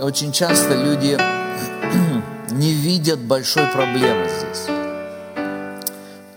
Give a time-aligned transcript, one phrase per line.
[0.00, 1.18] очень часто люди
[2.52, 4.66] не видят большой проблемы здесь.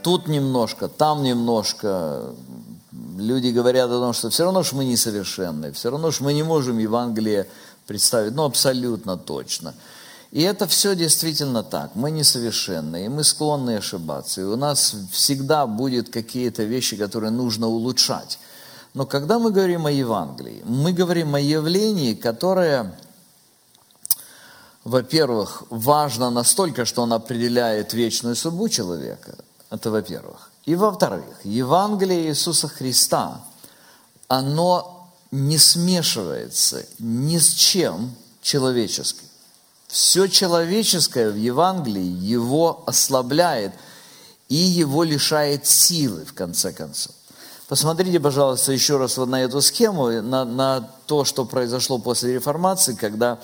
[0.04, 2.34] Тут немножко, там немножко.
[3.18, 6.44] Люди говорят о том, что все равно ж мы несовершенны, все равно ж мы не
[6.44, 7.48] можем Евангелие
[7.88, 9.74] представить, ну абсолютно точно.
[10.32, 11.92] И это все действительно так.
[11.96, 14.42] Мы несовершенны, и мы склонны ошибаться.
[14.42, 18.40] И у нас всегда будут какие-то вещи, которые нужно улучшать.
[18.96, 22.96] Но когда мы говорим о Евангелии, мы говорим о явлении, которое
[24.84, 29.36] во-первых, важно настолько, что он определяет вечную судьбу человека.
[29.70, 30.52] Это во-первых.
[30.66, 33.44] И во-вторых, Евангелие Иисуса Христа,
[34.28, 39.28] оно не смешивается ни с чем человеческим.
[39.88, 43.74] Все человеческое в Евангелии его ослабляет
[44.50, 47.14] и его лишает силы, в конце концов.
[47.68, 52.94] Посмотрите, пожалуйста, еще раз вот на эту схему, на, на то, что произошло после реформации,
[52.94, 53.40] когда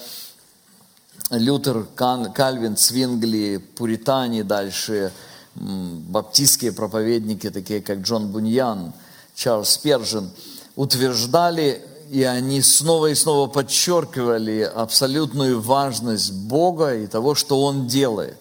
[1.31, 5.11] Лютер, Кальвин, Цвингли, пуритане дальше,
[5.55, 8.93] баптистские проповедники, такие как Джон Буньян,
[9.35, 10.31] Чарльз Пержин,
[10.75, 18.37] утверждали, и они снова и снова подчеркивали абсолютную важность Бога и того, что Он делает.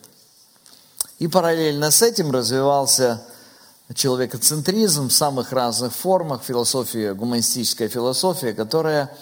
[1.18, 3.22] И параллельно с этим развивался
[3.92, 9.14] человекоцентризм в самых разных формах, философия, гуманистическая философия, которая–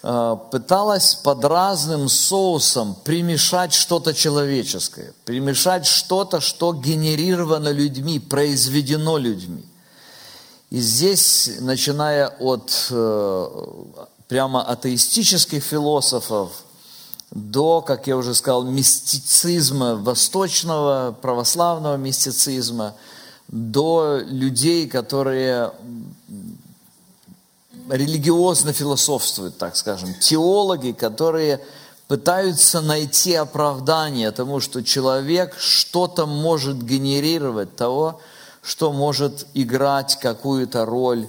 [0.00, 9.64] пыталась под разным соусом примешать что-то человеческое, примешать что-то, что генерировано людьми, произведено людьми.
[10.70, 13.66] И здесь, начиная от э,
[14.28, 16.50] прямо атеистических философов
[17.30, 22.94] до, как я уже сказал, мистицизма, восточного православного мистицизма,
[23.48, 25.72] до людей, которые
[27.90, 31.60] религиозно философствуют, так скажем, теологи, которые
[32.06, 38.20] пытаются найти оправдание тому, что человек что-то может генерировать того,
[38.62, 41.28] что может играть какую-то роль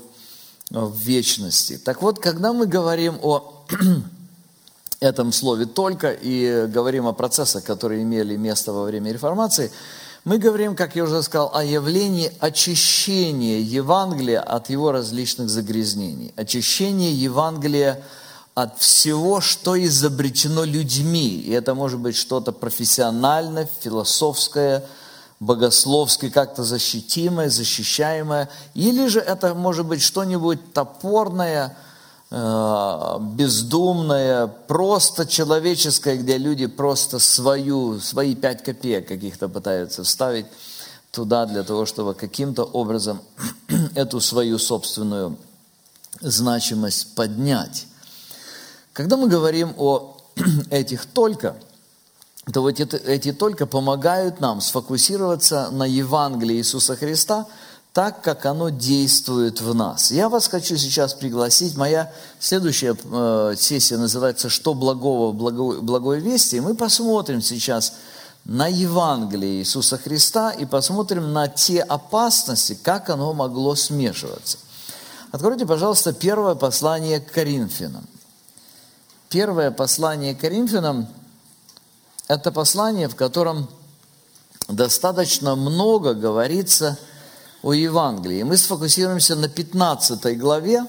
[0.69, 1.77] в вечности.
[1.77, 3.65] Так вот, когда мы говорим о
[4.99, 9.71] этом слове «только» и говорим о процессах, которые имели место во время реформации–
[10.25, 16.33] мы говорим, как я уже сказал, о явлении очищения Евангелия от его различных загрязнений.
[16.35, 18.03] Очищение Евангелия
[18.53, 21.39] от всего, что изобретено людьми.
[21.39, 24.85] И это может быть что-то профессиональное, философское,
[25.39, 28.49] богословское, как-то защитимое, защищаемое.
[28.73, 31.77] Или же это может быть что-нибудь топорное–
[32.31, 40.45] бездумное, просто человеческое, где люди просто свою, свои пять копеек каких-то пытаются вставить
[41.11, 43.19] туда для того, чтобы каким-то образом
[43.95, 45.37] эту свою собственную
[46.21, 47.87] значимость поднять.
[48.93, 50.15] Когда мы говорим о
[50.69, 51.55] этих только,
[52.53, 57.47] то вот эти, эти только помогают нам сфокусироваться на Евангелии Иисуса Христа–
[57.93, 60.11] так, как оно действует в нас.
[60.11, 61.75] Я вас хочу сейчас пригласить.
[61.75, 67.93] Моя следующая э, сессия называется «Что благого, благой, благой вести?» Мы посмотрим сейчас
[68.45, 74.59] на Евангелие Иисуса Христа и посмотрим на те опасности, как оно могло смешиваться.
[75.31, 78.05] Откройте, пожалуйста, первое послание к Коринфянам.
[79.29, 81.07] Первое послание к Коринфянам–
[82.27, 83.67] это послание, в котором
[84.67, 86.99] достаточно много говорится–
[87.61, 88.43] о Евангелии.
[88.43, 90.85] Мы сфокусируемся на 15 главе,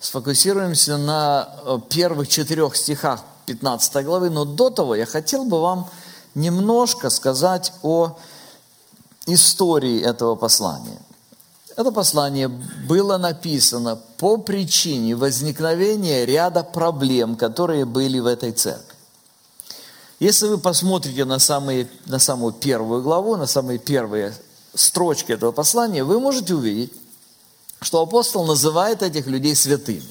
[0.00, 5.88] сфокусируемся на э, первых четырех стихах 15 главы, но до того я хотел бы вам
[6.34, 8.16] немножко сказать о
[9.26, 10.98] истории этого послания.
[11.76, 18.96] Это послание было написано по причине возникновения ряда проблем, которые были в этой церкви.
[20.18, 24.34] Если вы посмотрите на, самые, на самую первую главу, на самые первые
[24.74, 26.92] строчки этого послания, вы можете увидеть,
[27.80, 30.02] что апостол называет этих людей святыми.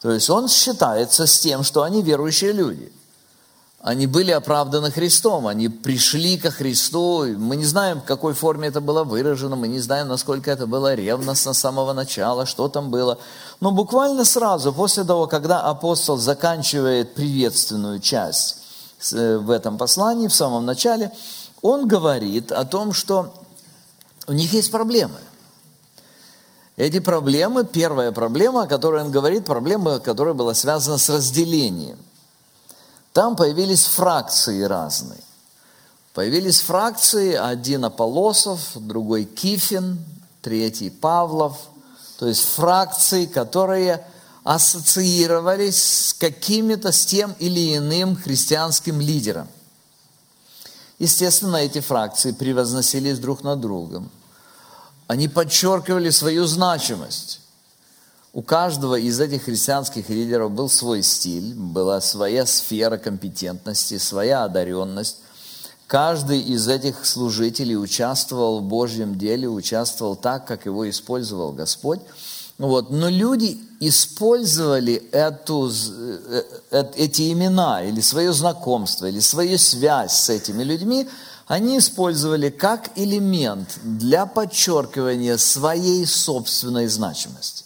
[0.00, 2.92] То есть он считается с тем, что они верующие люди.
[3.82, 7.24] Они были оправданы Христом, они пришли ко Христу.
[7.36, 10.94] Мы не знаем, в какой форме это было выражено, мы не знаем, насколько это было
[10.94, 13.18] ревностно с самого начала, что там было.
[13.60, 18.58] Но буквально сразу, после того, когда апостол заканчивает приветственную часть
[19.12, 21.10] э, в этом послании, в самом начале,
[21.62, 23.32] он говорит о том, что
[24.26, 25.18] у них есть проблемы.
[26.76, 31.98] Эти проблемы, первая проблема, о которой он говорит, проблема, которая была связана с разделением.
[33.12, 35.20] Там появились фракции разные.
[36.14, 40.04] Появились фракции, один Аполосов, другой Кифин,
[40.40, 41.56] третий Павлов.
[42.18, 44.04] То есть фракции, которые
[44.44, 49.46] ассоциировались с какими-то, с тем или иным христианским лидером.
[51.02, 54.08] Естественно, эти фракции превозносились друг над другом.
[55.08, 57.40] Они подчеркивали свою значимость.
[58.32, 65.16] У каждого из этих христианских лидеров был свой стиль, была своя сфера компетентности, своя одаренность.
[65.88, 72.00] Каждый из этих служителей участвовал в Божьем деле, участвовал так, как его использовал Господь.
[72.62, 72.90] Вот.
[72.90, 80.28] Но люди использовали эту, э, э, эти имена или свое знакомство, или свою связь с
[80.28, 81.08] этими людьми,
[81.48, 87.64] они использовали как элемент для подчеркивания своей собственной значимости.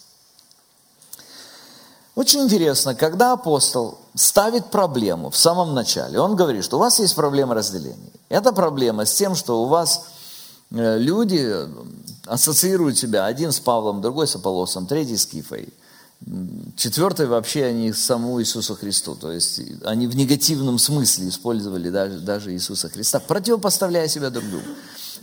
[2.15, 7.13] Очень интересно, когда апостол ставит проблему в самом начале, он говорит, что у вас есть
[7.13, 8.11] проблема разделения.
[8.29, 10.05] Это проблема с тем, что у вас
[10.71, 11.55] э, люди
[12.27, 15.69] ассоциируют себя один с Павлом, другой с Аполлосом, третий с Кифой.
[16.75, 19.15] Четвертый вообще они самому Иисусу Христу.
[19.15, 24.65] То есть они в негативном смысле использовали даже, даже Иисуса Христа, противопоставляя себя друг другу.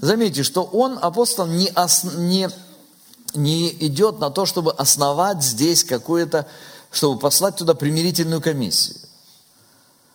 [0.00, 2.48] Заметьте, что он, апостол, не, ос, не,
[3.34, 6.46] не идет на то, чтобы основать здесь какое-то
[6.94, 8.96] чтобы послать туда примирительную комиссию,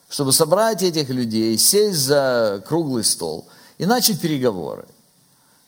[0.09, 3.47] чтобы собрать этих людей, сесть за круглый стол
[3.77, 4.85] и начать переговоры.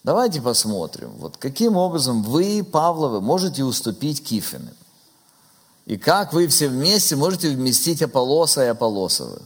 [0.03, 4.73] Давайте посмотрим, вот каким образом вы, Павловы, можете уступить Кифиным.
[5.85, 9.41] И как вы все вместе можете вместить Аполлоса и Аполлосовых.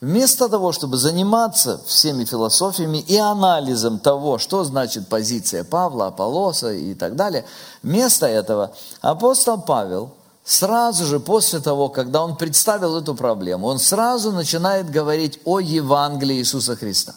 [0.00, 6.94] Вместо того, чтобы заниматься всеми философиями и анализом того, что значит позиция Павла, Аполлоса и
[6.94, 7.44] так далее,
[7.82, 10.12] вместо этого апостол Павел
[10.44, 16.36] сразу же после того, когда он представил эту проблему, он сразу начинает говорить о Евангелии
[16.36, 17.14] Иисуса Христа.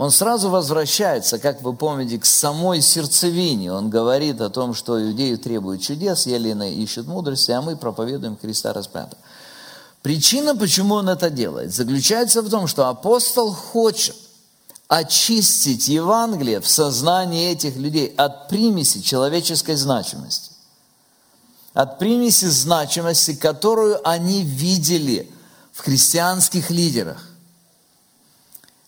[0.00, 3.70] Он сразу возвращается, как вы помните, к самой сердцевине.
[3.70, 8.72] Он говорит о том, что иудеи требуют чудес, елены ищут мудрости, а мы проповедуем Христа
[8.72, 9.18] распятого.
[10.00, 14.16] Причина, почему он это делает, заключается в том, что апостол хочет
[14.88, 20.52] очистить Евангелие в сознании этих людей от примеси человеческой значимости
[21.74, 25.30] от примеси значимости, которую они видели
[25.72, 27.29] в христианских лидерах.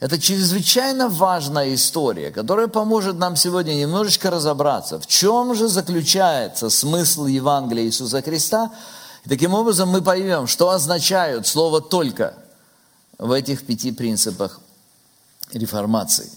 [0.02, 7.26] Это чрезвычайно важная история, которая поможет нам сегодня немножечко разобраться, в чем же заключается смысл
[7.26, 8.72] Евангелия Иисуса Христа.
[9.25, 12.34] И таким образом мы поймем, что означают слово «только»
[13.16, 14.58] в этих пяти принципах
[15.52, 16.28] реформации.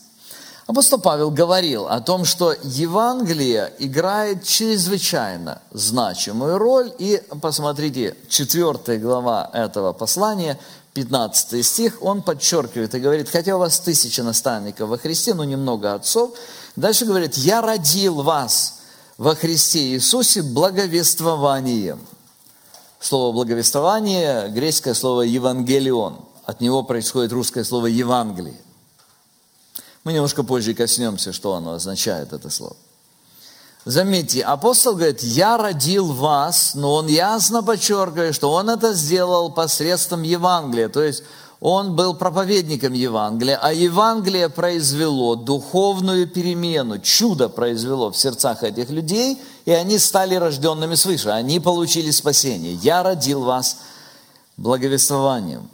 [0.68, 6.94] Апостол Павел говорил о том, что Евангелие играет чрезвычайно значимую роль.
[7.00, 10.60] И посмотрите, 4 глава этого послания,
[10.96, 15.94] 15 стих, он подчеркивает и говорит, хотя у вас тысяча наставников во Христе, но немного
[15.94, 16.32] отцов.
[16.78, 18.80] Дальше говорит, я родил вас
[19.18, 22.00] во Христе Иисусе благовествованием.
[23.02, 26.22] Слово благовествование, греческое слово евангелион.
[26.46, 28.60] От него происходит русское слово Евангелие.
[30.06, 32.78] Мы немножко позже коснемся, что оно означает, это слово.
[33.86, 40.24] Заметьте, апостол говорит, я родил вас, но он ясно подчеркивает, что он это сделал посредством
[40.24, 40.90] Евангелия.
[40.90, 41.22] То есть
[41.60, 49.40] он был проповедником Евангелия, а Евангелие произвело духовную перемену, чудо произвело в сердцах этих людей,
[49.66, 52.74] и они стали рожденными свыше, они получили спасение.
[52.74, 53.78] Я родил вас
[54.58, 55.70] благовествованием.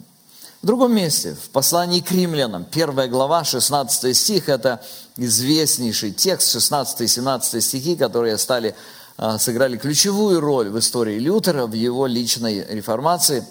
[0.62, 4.80] В другом месте, в послании к римлянам, 1 глава, 16 стих, это
[5.16, 8.76] известнейший текст, 16 и 17 стихи, которые стали,
[9.16, 13.44] а, сыграли ключевую роль в истории Лютера, в его личной реформации.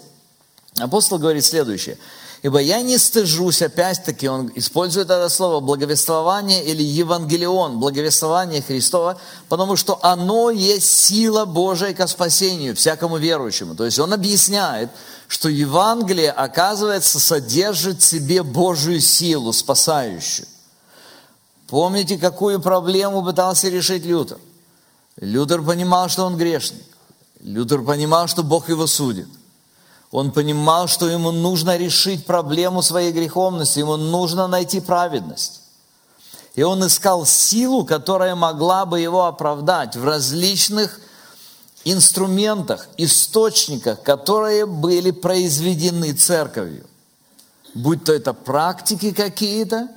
[0.78, 1.98] Апостол говорит следующее–
[2.42, 9.16] Ибо я не стыжусь, опять-таки он использует это слово благовествование или евангелион, благовествование Христова,
[9.48, 13.76] потому что оно есть сила Божия ко спасению всякому верующему.
[13.76, 14.90] То есть он объясняет,
[15.28, 20.48] что Евангелие, оказывается, содержит в себе Божию силу, спасающую.
[21.68, 24.38] Помните, какую проблему пытался решить Лютер?
[25.16, 26.82] Лютер понимал, что он грешник.
[27.40, 29.28] Лютер понимал, что Бог его судит.
[30.12, 35.62] Он понимал, что ему нужно решить проблему своей греховности, ему нужно найти праведность.
[36.54, 41.00] И он искал силу, которая могла бы его оправдать в различных
[41.84, 46.86] инструментах, источниках, которые были произведены церковью.
[47.74, 49.88] Будь то это практики какие-то,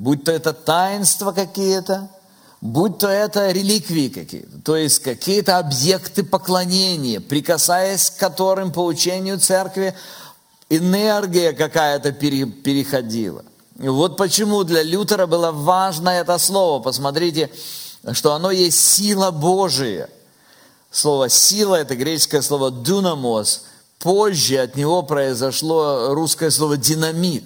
[0.00, 2.10] будь то это таинства какие-то,
[2.60, 9.38] будь то это реликвии какие-то, то есть какие-то объекты поклонения, прикасаясь к которым по учению
[9.38, 9.94] церкви
[10.68, 13.44] энергия какая-то переходила.
[13.76, 16.82] Вот почему для Лютера было важно это слово.
[16.82, 17.50] Посмотрите,
[18.12, 20.10] что оно есть сила Божия.
[20.90, 23.64] Слово «сила»– это греческое слово «дунамос».
[23.98, 27.44] Позже от него произошло русское слово «динамит»,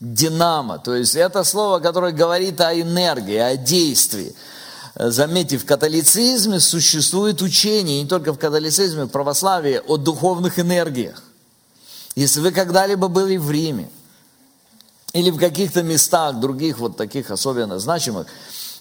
[0.00, 0.78] «динамо».
[0.78, 4.34] То есть это слово, которое говорит о энергии, о действии.
[4.96, 11.22] Заметьте, в католицизме существует учение, не только в католицизме, в православии, о духовных энергиях.
[12.16, 13.88] Если вы когда-либо были в Риме,
[15.12, 18.26] или в каких-то местах других вот таких особенно значимых,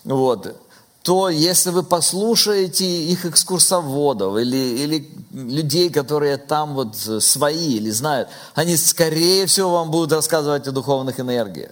[0.04, 0.56] вот,
[1.04, 8.30] то если вы послушаете их экскурсоводов или, или людей, которые там вот свои или знают,
[8.54, 11.72] они скорее всего вам будут рассказывать о духовных энергиях.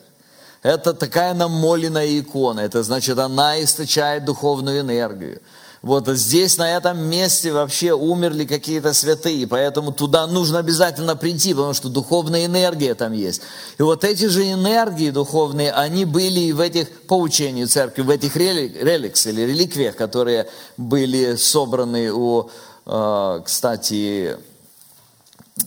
[0.64, 5.42] Это такая намоленная икона, это значит, она источает духовную энергию.
[5.82, 11.74] Вот здесь, на этом месте вообще умерли какие-то святые, поэтому туда нужно обязательно прийти, потому
[11.74, 13.42] что духовная энергия там есть.
[13.78, 18.10] И вот эти же энергии духовные, они были и в этих, по учению церкви, в
[18.10, 22.50] этих реликс или реликвиях, которые были собраны у,
[22.86, 24.38] э, кстати,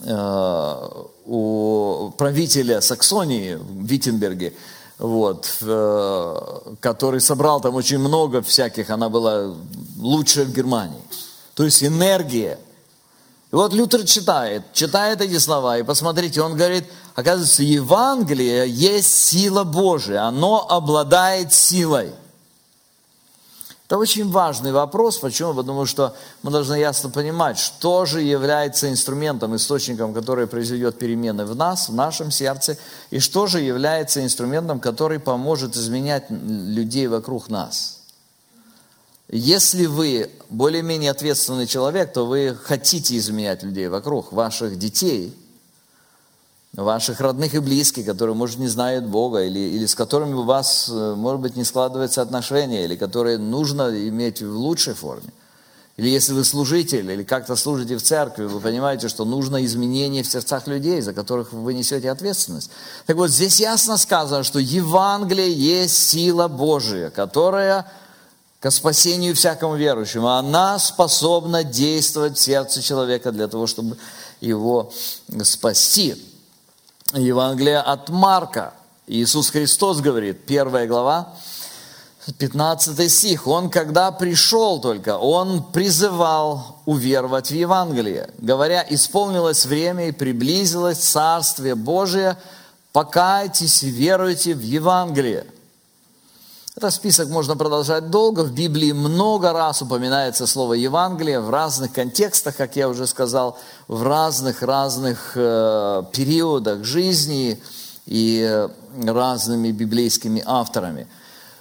[0.03, 0.89] э,
[1.25, 4.53] у правителя Саксонии в Виттенберге,
[5.01, 6.35] вот, э,
[6.79, 9.55] который собрал там очень много всяких, она была
[9.97, 11.01] лучшая в Германии.
[11.55, 12.59] То есть энергия.
[13.51, 19.63] И вот Лютер читает, читает эти слова, и посмотрите, он говорит, оказывается, Евангелие есть сила
[19.63, 22.11] Божия, оно обладает силой.
[23.91, 25.17] Это очень важный вопрос.
[25.17, 25.53] Почему?
[25.53, 31.57] Потому что мы должны ясно понимать, что же является инструментом, источником, который произведет перемены в
[31.57, 32.77] нас, в нашем сердце,
[33.09, 37.99] и что же является инструментом, который поможет изменять людей вокруг нас.
[39.27, 45.35] Если вы более-менее ответственный человек, то вы хотите изменять людей вокруг, ваших детей,
[46.73, 50.89] ваших родных и близких, которые, может, не знают Бога, или, или с которыми у вас,
[50.89, 55.31] э, может быть, не складываются отношения, или которые нужно иметь в лучшей форме.
[55.97, 60.27] Или если вы служитель, или как-то служите в церкви, вы понимаете, что нужно изменение в
[60.27, 62.71] сердцах людей, за которых вы несете ответственность.
[63.05, 67.85] Так вот, здесь ясно сказано, что Евангелие есть сила Божия, которая
[68.61, 70.29] к спасению всякому верующему.
[70.29, 73.97] Она способна действовать в сердце человека для того, чтобы
[74.39, 74.93] его
[75.43, 76.15] спасти.
[77.13, 78.73] Евангелие от Марка.
[79.07, 81.33] Иисус Христос говорит, первая глава,
[82.37, 83.47] 15 стих.
[83.47, 91.75] Он, когда пришел только, он призывал уверовать в Евангелие, говоря, исполнилось время и приблизилось Царствие
[91.75, 92.37] Божие,
[92.93, 95.45] покайтесь и веруйте в Евангелие.
[96.81, 98.39] Этот список можно продолжать долго.
[98.39, 104.01] В Библии много раз упоминается слово Евангелие в разных контекстах, как я уже сказал, в
[104.01, 107.61] разных-разных э, периодах жизни
[108.07, 108.67] и
[108.99, 111.07] разными библейскими авторами.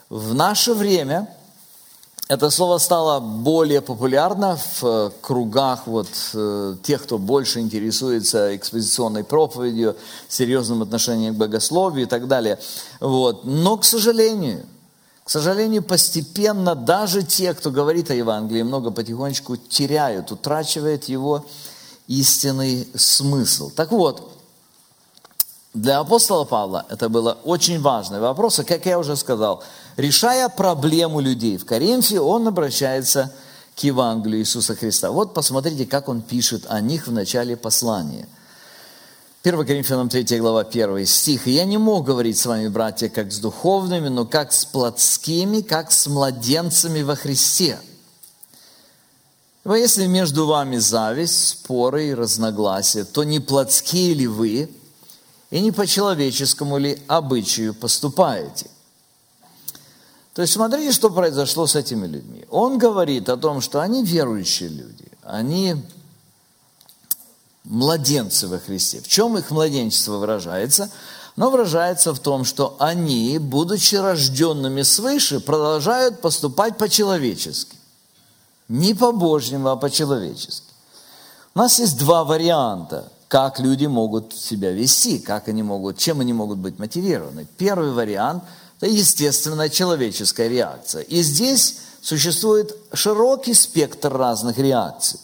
[0.08, 1.28] В наше время
[2.28, 9.24] это слово стало более популярно в э, кругах вот, э, тех, кто больше интересуется экспозиционной
[9.24, 9.96] проповедью,
[10.28, 12.58] серьезным отношением к богословию и так далее.
[13.00, 13.44] Вот.
[13.44, 14.64] Но, к сожалению,
[15.30, 21.46] к сожалению, постепенно даже те, кто говорит о Евангелии, много потихонечку теряют, утрачивают его
[22.08, 23.70] истинный смысл.
[23.70, 24.36] Так вот,
[25.72, 29.62] для апостола Павла это было очень важный вопрос, и, как я уже сказал,
[29.96, 33.32] решая проблему людей в Коринфе, он обращается
[33.76, 35.12] к Евангелию Иисуса Христа.
[35.12, 38.26] Вот посмотрите, как он пишет о них в начале послания–
[39.42, 41.46] 1 Коринфянам 3 глава 1 стих.
[41.46, 45.92] «Я не мог говорить с вами, братья, как с духовными, но как с плотскими, как
[45.92, 47.78] с младенцами во Христе.
[49.64, 54.68] Ибо если между вами зависть, споры и разногласия, то не плотские ли вы,
[55.50, 58.66] и не по человеческому ли обычаю поступаете?»
[60.34, 62.44] То есть смотрите, что произошло с этими людьми.
[62.50, 65.76] Он говорит о том, что они верующие люди, они
[67.70, 69.00] младенцы во Христе.
[69.00, 70.90] В чем их младенчество выражается?
[71.36, 77.76] Оно выражается в том, что они, будучи рожденными свыше, продолжают поступать по-человечески.
[78.68, 80.66] Не по-божьему, а по-человечески.
[81.54, 86.32] У нас есть два варианта, как люди могут себя вести, как они могут, чем они
[86.32, 87.46] могут быть мотивированы.
[87.56, 88.44] Первый вариант–
[88.80, 91.02] это естественная человеческая реакция.
[91.02, 95.20] И здесь существует широкий спектр разных реакций.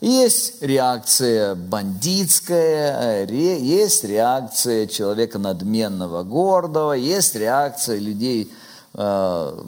[0.00, 8.50] Есть реакция бандитская, есть реакция человека надменного, гордого, есть реакция людей,
[8.94, 9.64] э,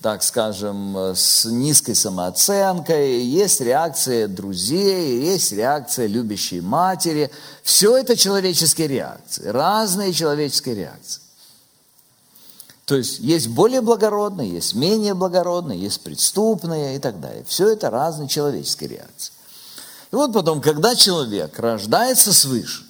[0.00, 7.30] так скажем, с низкой самооценкой, есть реакция друзей, есть реакция любящей матери.
[7.62, 11.20] Все это человеческие реакции, разные человеческие реакции.
[12.86, 17.44] То есть есть более благородные, есть менее благородные, есть преступные и так далее.
[17.46, 19.33] Все это разные человеческие реакции.
[20.14, 22.84] И вот потом, когда человек рождается свыше,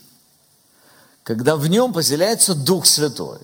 [1.22, 3.38] когда в нем поселяется Дух Святой,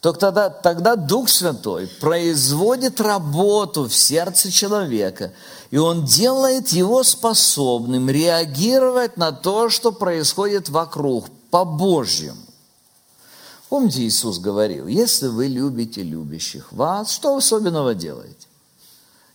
[0.00, 5.34] то тогда, тогда Дух Святой производит работу в сердце человека,
[5.70, 12.40] и он делает его способным реагировать на то, что происходит вокруг, по-божьему.
[13.68, 18.46] Помните, Иисус говорил, если вы любите любящих вас, что особенного делаете?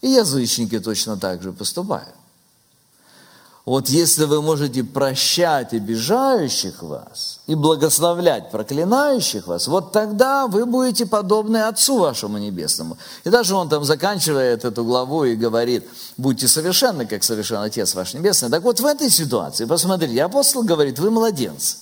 [0.01, 2.15] И язычники точно так же поступают.
[3.65, 11.07] Вот если вы можете прощать обижающих вас и благословлять проклинающих вас, вот тогда вы будете
[11.07, 12.95] подобны Отцу вашему Небесному.
[13.23, 18.13] И даже он там заканчивает эту главу и говорит, будьте совершенны, как совершен Отец ваш
[18.13, 18.51] Небесный.
[18.51, 21.77] Так вот в этой ситуации, посмотрите, апостол говорит, вы младенцы.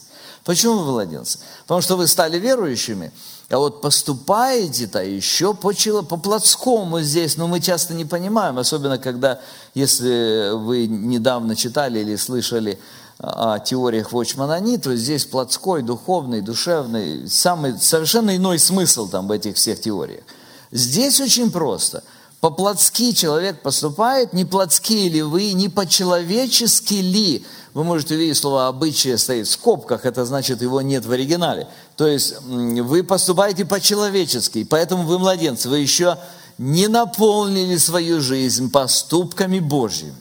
[0.45, 1.39] Почему вы младенцы?
[1.63, 3.11] Потому что вы стали верующими,
[3.53, 9.41] а вот поступаете-то еще по, по плотскому здесь, но мы часто не понимаем, особенно когда,
[9.75, 12.79] если вы недавно читали или слышали
[13.19, 19.55] о теориях Вочманани, то здесь плотской, духовный, душевный, самый, совершенно иной смысл там в этих
[19.55, 20.23] всех теориях.
[20.71, 22.03] Здесь очень просто.
[22.41, 29.17] По-плотски человек поступает, не плотские ли вы, не по-человечески ли вы можете увидеть слово «обычае»
[29.17, 31.67] стоит в скобках, это значит, его нет в оригинале.
[31.95, 36.17] То есть вы поступаете по-человечески, поэтому вы младенцы, вы еще
[36.57, 40.15] не наполнили свою жизнь поступками Божьими.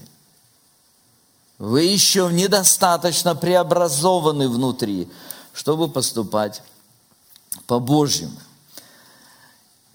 [1.58, 5.08] Вы еще недостаточно преобразованы внутри,
[5.52, 6.62] чтобы поступать
[7.66, 8.32] по-божьему.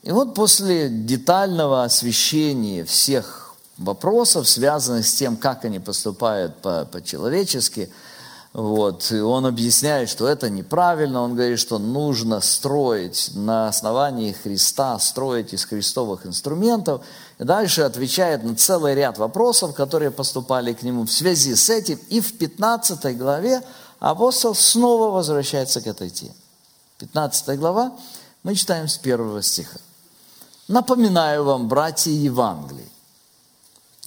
[0.04, 3.47] И вот после детального освещения всех
[3.77, 7.91] вопросов, связанных с тем, как они поступают по-человечески.
[8.53, 9.12] Вот.
[9.12, 11.22] И он объясняет, что это неправильно.
[11.22, 17.03] Он говорит, что нужно строить на основании Христа, строить из христовых инструментов.
[17.38, 22.00] И дальше отвечает на целый ряд вопросов, которые поступали к нему в связи с этим.
[22.10, 23.62] И в 15 главе
[24.00, 26.34] апостол снова возвращается к этой теме.
[26.97, 27.91] 15 глава
[28.41, 29.78] мы читаем с первого стиха.
[30.67, 32.89] «Напоминаю вам, братья Евангелий,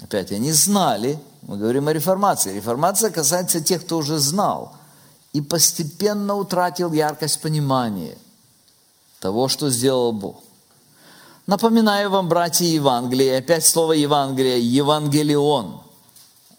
[0.03, 2.55] Опять, они знали, мы говорим о реформации.
[2.55, 4.73] Реформация касается тех, кто уже знал
[5.33, 8.17] и постепенно утратил яркость понимания
[9.21, 10.43] того, что сделал Бог.
[11.47, 15.81] Напоминаю вам, братья Евангелия, опять слово Евангелие, Евангелион.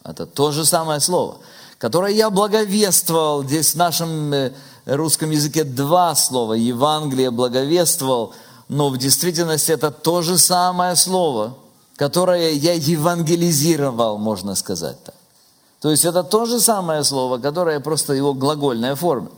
[0.04, 1.38] Это то же самое слово,
[1.78, 3.44] которое я благовествовал.
[3.44, 4.54] Здесь в нашем э,
[4.86, 6.54] русском языке два слова.
[6.54, 8.34] Евангелие благовествовал,
[8.68, 11.58] но в действительности это то же самое слово–
[12.02, 15.14] которое я евангелизировал, можно сказать так.
[15.82, 19.30] То есть это то же самое слово, которое просто его глагольная форма.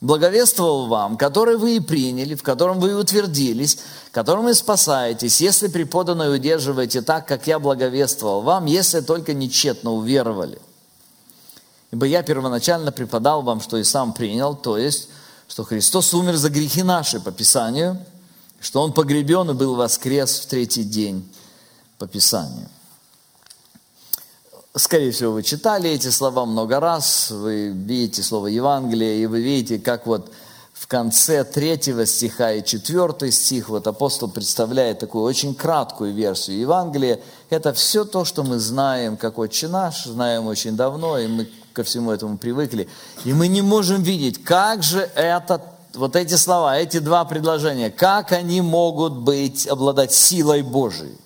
[0.00, 3.80] Благовествовал вам, который вы и приняли, в котором вы и утвердились,
[4.12, 10.58] которым вы спасаетесь, если преподанное удерживаете так, как я благовествовал вам, если только нечетно уверовали.
[11.90, 15.10] Ибо я первоначально преподал вам, что и сам принял, то есть,
[15.48, 17.98] что Христос умер за грехи наши по Писанию,
[18.58, 21.30] что Он погребен и был воскрес в третий день
[21.98, 22.68] по Писанию.
[24.76, 29.78] Скорее всего, вы читали эти слова много раз, вы видите слово Евангелие, и вы видите,
[29.78, 30.30] как вот
[30.72, 37.20] в конце третьего стиха и четвертый стих, вот апостол представляет такую очень краткую версию Евангелия.
[37.50, 41.82] Это все то, что мы знаем, как Отче наш, знаем очень давно, и мы ко
[41.82, 42.88] всему этому привыкли.
[43.24, 45.60] И мы не можем видеть, как же это,
[45.94, 51.16] вот эти слова, эти два предложения, как они могут быть, обладать силой Божией.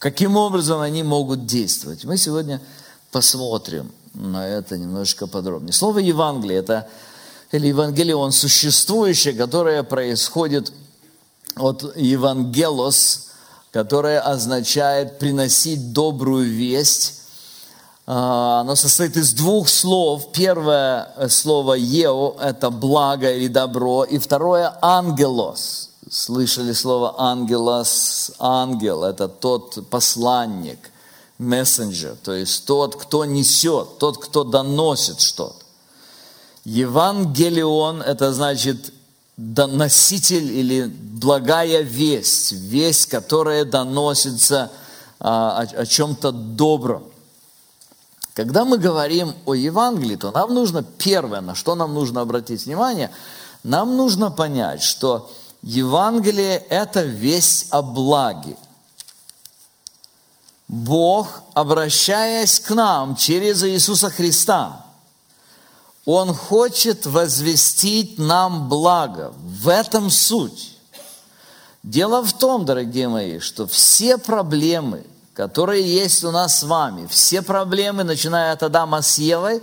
[0.00, 2.06] Каким образом они могут действовать?
[2.06, 2.62] Мы сегодня
[3.12, 5.74] посмотрим на это немножечко подробнее.
[5.74, 6.88] Слово Евангелие– это
[7.52, 10.72] или Евангелион существующее, которое происходит
[11.54, 13.32] от Евангелос,
[13.72, 17.20] которое означает приносить добрую весть.
[18.06, 20.32] А, оно состоит из двух слов.
[20.32, 29.28] Первое слово «ео»– это благо или добро, и второе– ангелос– слышали слово ангелос, ангел, это
[29.28, 30.90] тот посланник,
[31.38, 35.64] мессенджер, то есть тот, кто несет, тот, кто доносит что-то.
[36.64, 38.92] Евангелион– это значит
[39.36, 44.70] носитель или благая весть, весть, которая доносится
[45.18, 47.04] а, о, о чем-то добром.
[48.34, 53.10] Когда мы говорим о Евангелии, то нам нужно первое, на что нам нужно обратить внимание,
[53.62, 55.30] нам нужно понять, что
[55.62, 58.56] Евангелие– это весь о благе.
[60.68, 64.86] Бог, обращаясь к нам через Иисуса Христа,
[66.06, 69.32] Он хочет возвестить нам благо.
[69.36, 70.76] В этом суть.
[71.82, 77.42] Дело в том, дорогие мои, что все проблемы, которые есть у нас с вами, все
[77.42, 79.62] проблемы, начиная от Адама с Евой,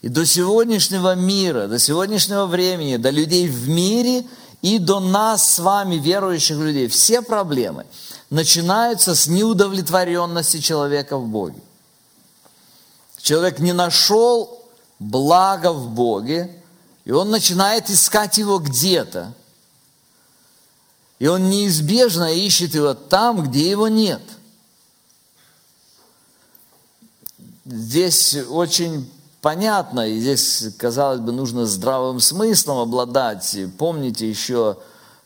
[0.00, 4.24] и до сегодняшнего мира, до сегодняшнего времени, до людей в мире
[4.62, 7.86] и до нас с вами, верующих людей, все проблемы
[8.30, 11.60] начинаются с неудовлетворенности человека в Боге.
[13.18, 14.64] Человек не нашел
[14.98, 16.62] блага в Боге,
[17.04, 19.32] и он начинает искать его где-то.
[21.18, 24.22] И он неизбежно ищет его там, где его нет.
[27.64, 33.56] Здесь очень понятно, и здесь, казалось бы, нужно здравым смыслом обладать.
[33.78, 34.76] Помните еще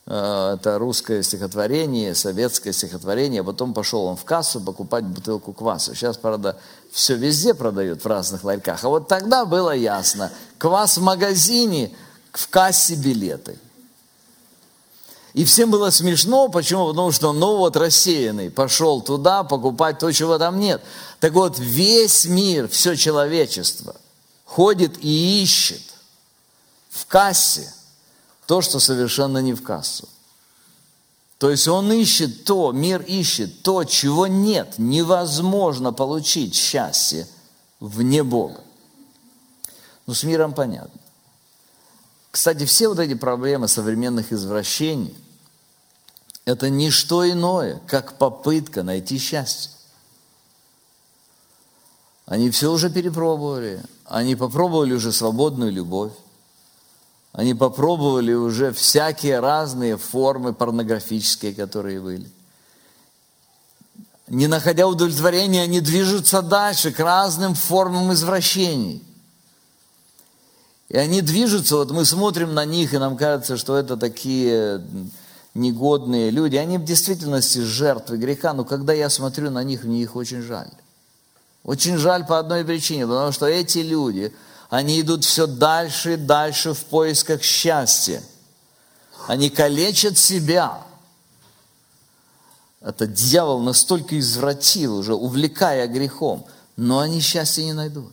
[0.07, 5.95] э, это русское стихотворение, советское стихотворение, а потом пошел он в кассу покупать бутылку кваса.
[5.95, 6.59] Сейчас, правда,
[6.91, 8.85] все везде продают в разных ларьках.
[8.85, 11.93] А вот тогда было ясно, квас в магазине,
[12.33, 13.59] в кассе билеты–
[15.35, 16.89] и всем было смешно, почему?
[16.89, 20.83] Потому что, ну вот рассеянный, пошел туда покупать то, чего там нет.
[21.21, 23.97] Так вот, весь мир, все человечество
[24.53, 25.83] ходит и ищет
[26.91, 27.73] в кассе
[28.47, 30.07] то, что совершенно не в кассу.
[31.39, 34.75] То есть он ищет то, мир ищет то, чего нет.
[34.77, 37.27] Невозможно получить счастье
[37.81, 38.61] вне Бога.
[40.07, 41.01] Ну, с миром понятно.
[42.31, 45.17] Кстати, все вот эти проблемы современных извращений–
[46.45, 49.71] это не что иное, как попытка найти счастье.
[52.27, 53.83] Они все уже перепробовали.
[54.13, 56.13] Они попробовали уже свободную любовь.
[57.33, 62.31] Они попробовали уже всякие разные формы порнографические, которые были.
[64.29, 69.03] Не находя удовлетворения, они движутся дальше к разным формам извращений–
[70.93, 74.85] и они движутся, вот мы смотрим на них, и нам кажется, что это такие
[75.55, 76.57] негодные люди.
[76.57, 80.69] Они в действительности жертвы греха, но когда я смотрю на них, мне их очень жаль.
[81.65, 84.35] Очень жаль по одной причине, потому что эти люди,
[84.69, 88.23] они идут все дальше и дальше в поисках счастья.
[89.29, 90.83] Они калечат себя.
[92.81, 96.45] Это дьявол настолько извратил уже, увлекая грехом,
[96.77, 98.13] но они счастья не найдут.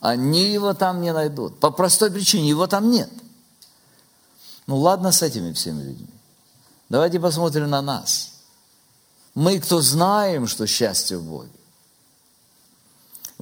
[0.00, 1.60] Они его там не найдут.
[1.60, 3.10] По простой причине, его там нет.
[4.66, 6.08] Ну ладно с этими всеми людьми.
[6.88, 8.30] Давайте посмотрим на нас.
[9.34, 11.50] Мы, кто знаем, что счастье в Боге.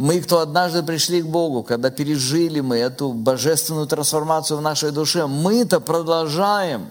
[0.00, 5.26] Мы, кто однажды пришли к Богу, когда пережили мы эту божественную трансформацию в нашей душе,
[5.26, 6.90] мы-то продолжаем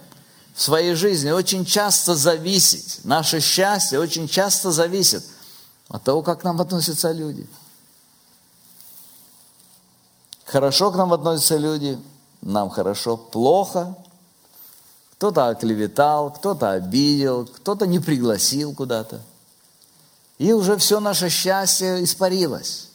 [0.53, 2.99] в своей жизни очень часто зависеть.
[3.03, 5.23] Наше счастье очень часто зависит
[5.87, 7.47] от того, как к нам относятся люди–
[10.51, 11.99] Хорошо к нам относятся люди,
[12.41, 13.95] нам хорошо, плохо.
[15.13, 19.21] Кто-то оклеветал, кто-то обидел, кто-то не пригласил куда-то.
[20.39, 22.88] И уже все наше счастье испарилось.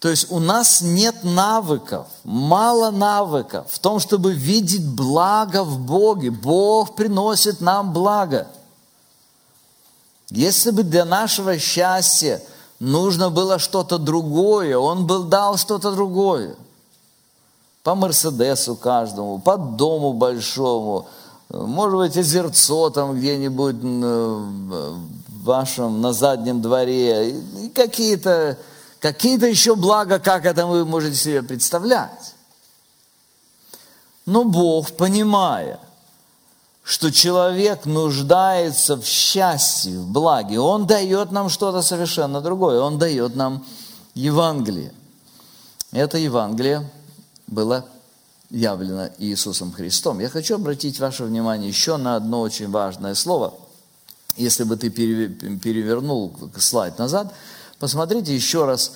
[0.00, 6.30] То есть у нас нет навыков, мало навыков в том, чтобы видеть благо в Боге.
[6.30, 8.48] Бог приносит нам благо.
[10.30, 12.40] Если бы для нашего счастья
[12.78, 16.56] нужно было что-то другое, он был дал что-то другое.
[17.82, 21.08] По Мерседесу каждому, по дому большому,
[21.50, 27.68] может быть, озерцо там где-нибудь в вашем, на заднем дворе, и
[29.00, 32.34] какие-то какие еще блага, как это вы можете себе представлять.
[34.26, 35.80] Но Бог, понимая–
[36.90, 40.58] что человек нуждается в счастье, в благе.
[40.58, 42.80] Он дает нам что-то совершенно другое.
[42.80, 43.64] Он дает нам
[44.14, 44.92] Евангелие.
[45.92, 46.90] Это Евангелие
[47.46, 47.86] было
[48.50, 50.18] явлено Иисусом Христом.
[50.18, 53.54] Я хочу обратить ваше внимание еще на одно очень важное слово.
[54.36, 57.32] Если бы ты перевернул слайд назад,
[57.80, 58.92] посмотрите еще раз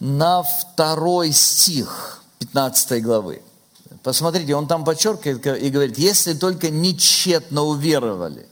[0.00, 3.42] на второй стих 15 главы.
[4.02, 8.46] Посмотрите, он там подчеркивает и говорит, если только нечетно уверовали.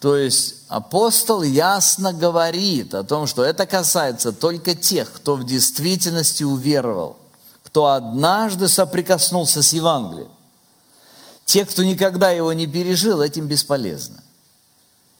[0.00, 6.44] То есть апостол ясно говорит о том, что это касается только тех, кто в действительности
[6.44, 7.16] уверовал,
[7.64, 10.30] кто однажды соприкоснулся с Евангелием.
[11.46, 14.22] Те, кто никогда его не пережил, этим бесполезно.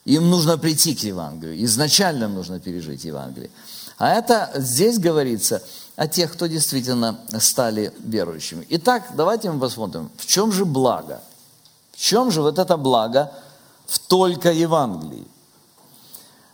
[0.06, 1.62] Им нужно прийти к Евангелию.
[1.64, 3.50] Изначально нужно пережить Евангелие.
[3.98, 5.62] А это здесь говорится–
[5.96, 8.66] о тех, кто действительно стали верующими.
[8.68, 11.22] Итак, давайте мы посмотрим, в чем же благо?
[11.92, 13.32] В чем же вот это благо
[13.86, 15.26] в только Евангелии?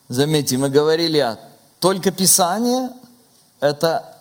[0.08, 1.38] Заметьте, мы говорили о
[1.80, 2.90] только Писание–
[3.60, 4.16] это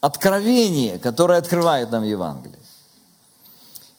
[0.00, 2.58] откровение, которое открывает нам Евангелие.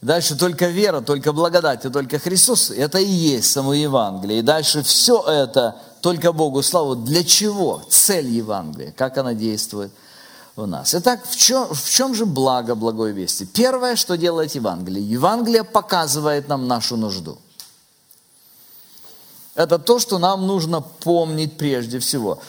[0.02, 2.70] Дальше только вера, только благодать и только Христос.
[2.70, 4.40] Это и есть само Евангелие.
[4.40, 6.96] И дальше все это только Богу славу.
[6.96, 7.82] Для чего?
[7.90, 8.92] Цель Евангелия.
[8.92, 9.92] Как она действует
[10.56, 10.94] в нас.
[10.94, 13.46] Итак, в чем, в чем же благо благой вести?
[13.46, 15.04] Первое, что делает Евангелие.
[15.04, 17.38] Евангелие показывает нам нашу нужду.
[19.56, 22.40] Это то, что нам нужно помнить прежде всего.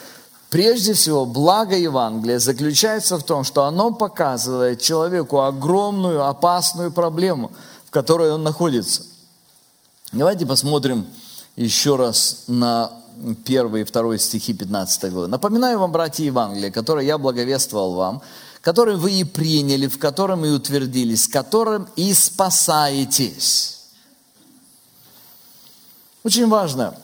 [0.49, 7.51] Прежде всего, благо Евангелия заключается в том, что оно показывает человеку огромную, опасную проблему,
[7.85, 9.03] в которой он находится.
[10.11, 11.05] Давайте посмотрим
[11.55, 12.91] еще раз на
[13.45, 15.27] первый и второй стихи 15 главы.
[15.27, 18.21] «Напоминаю вам, братья Евангелия, которое я благовествовал вам,
[18.61, 23.81] которое вы и приняли, в котором и утвердились, которым и спасаетесь».
[26.23, 26.97] Очень важное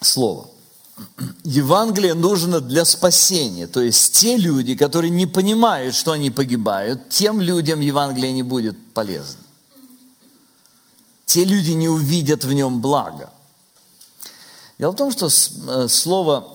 [0.00, 0.46] слово–
[1.44, 3.66] Евангелие нужно для спасения.
[3.66, 8.76] То есть те люди, которые не понимают, что они погибают, тем людям Евангелие не будет
[8.92, 9.40] полезно.
[11.26, 13.30] Те люди не увидят в нем блага.
[14.78, 16.48] Дело в том, что э, слово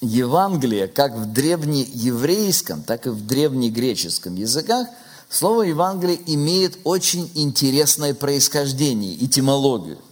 [0.00, 4.88] Евангелие, как в древнееврейском, так и в древнегреческом языках,
[5.28, 9.98] слово Евангелие имеет очень интересное происхождение, этимологию–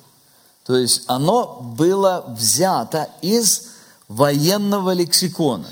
[0.65, 3.69] то есть оно было взято из
[4.09, 5.67] военного лексикона.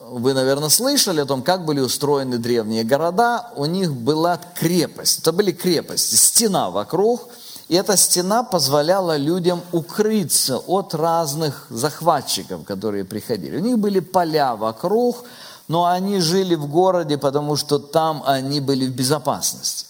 [0.00, 3.50] Вы, наверное, слышали о том, как были устроены древние города.
[3.56, 5.20] У них была крепость.
[5.20, 7.30] Это были крепости, стена вокруг.
[7.68, 13.56] И эта стена позволяла людям укрыться от разных захватчиков, которые приходили.
[13.56, 15.24] У них были поля вокруг,
[15.68, 19.86] но они жили в городе, потому что там они были в безопасности.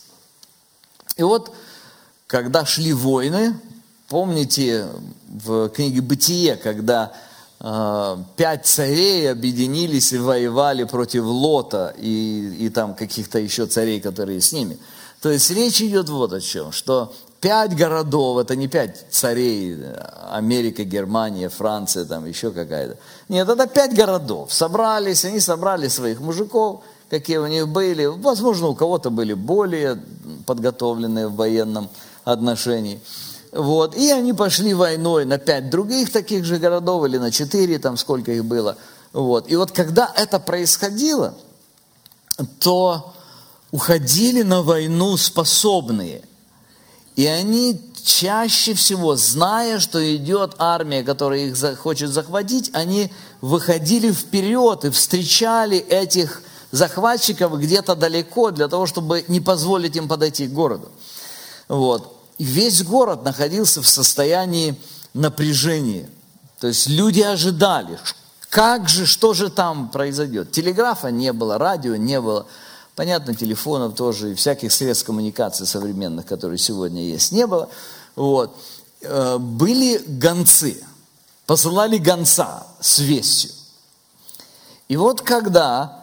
[1.16, 1.52] И вот
[2.32, 3.54] когда шли войны,
[4.08, 4.86] помните
[5.28, 7.12] в книге «Бытие», когда
[7.60, 14.40] э, пять царей объединились и воевали против Лота и, и там каких-то еще царей, которые
[14.40, 14.78] с ними.
[15.20, 19.76] То есть речь идет вот о чем, что пять городов, это не пять царей,
[20.30, 22.96] Америка, Германия, Франция, там еще какая-то.
[23.28, 24.54] Нет, это пять городов.
[24.54, 28.06] Собрались, они собрали своих мужиков, какие у них были.
[28.06, 30.00] Возможно, у кого-то были более
[30.46, 31.90] подготовленные в военном
[32.24, 33.00] отношений.
[33.52, 33.94] Вот.
[33.96, 38.32] И они пошли войной на пять других таких же городов, или на четыре, там сколько
[38.32, 38.76] их было.
[39.12, 39.50] Вот.
[39.50, 41.35] И вот когда это происходило,
[42.58, 43.12] то
[43.70, 46.22] уходили на войну способные.
[47.14, 54.85] И они чаще всего, зная, что идет армия, которая их хочет захватить, они выходили вперед
[54.85, 60.90] и встречали этих захватчиков где-то далеко, для того, чтобы не позволить им подойти к городу.
[61.72, 62.18] Вот.
[62.38, 64.78] Весь город находился в состоянии
[65.14, 66.06] напряжения.
[66.61, 67.98] То есть люди ожидали,
[68.50, 70.52] как же, что же там произойдет.
[70.52, 72.44] Телеграфа не было, радио не было.
[72.94, 77.70] Понятно, телефонов тоже и всяких средств коммуникации современных, которые сегодня есть, не было.
[78.16, 78.54] Вот.
[79.00, 80.76] Э, были гонцы,
[81.46, 83.50] посылали гонца с вестью.
[84.88, 86.01] И вот когда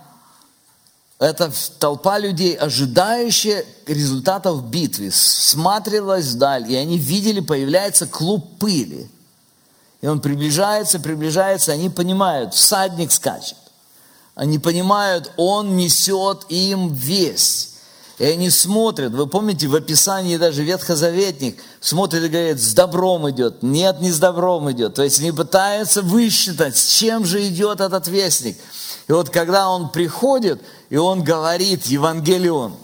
[1.20, 9.10] это толпа людей, ожидающая результатов битвы, смотрелась вдаль, и они видели, появляется клуб пыли.
[10.02, 13.58] И он приближается, приближается, они понимают, всадник скачет.
[14.34, 17.76] Они понимают, он несет им весть.
[18.18, 23.62] И они смотрят, вы помните, в описании даже ветхозаветник смотрит и говорит, с добром идет.
[23.62, 24.96] Нет, не с добром идет.
[24.96, 28.58] То есть они пытаются высчитать, с чем же идет этот вестник.
[29.10, 32.78] И вот когда он приходит, и он говорит Евангелион,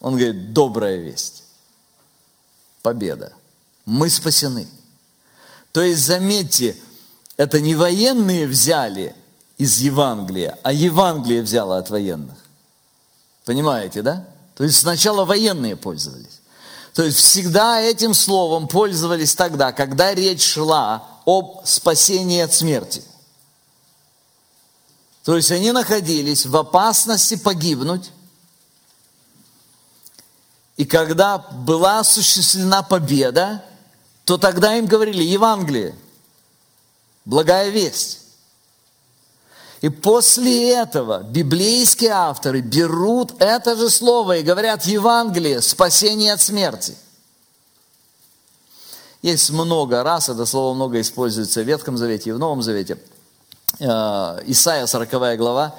[0.00, 1.44] он говорит, добрая весть,
[2.82, 3.32] победа,
[3.86, 4.68] мы спасены.
[5.72, 6.76] То есть, заметьте,
[7.38, 9.16] это не военные взяли
[9.56, 12.36] из Евангелия, а Евангелие взяло от военных.
[13.46, 14.26] Понимаете, да?
[14.56, 16.42] То есть сначала военные пользовались.
[16.92, 23.02] То есть всегда этим словом пользовались тогда, когда речь шла об спасении от смерти–
[25.26, 28.12] то есть они находились в опасности погибнуть.
[30.76, 33.64] И когда была осуществлена победа,
[34.24, 35.96] то тогда им говорили Евангелие,
[37.24, 38.20] благая весть.
[39.80, 46.96] И после этого библейские авторы берут это же слово и говорят Евангелие, спасение от смерти.
[49.22, 52.96] Есть много раз, это слово много используется в Ветхом Завете и в Новом Завете–
[53.78, 55.74] Исайя 40 глава,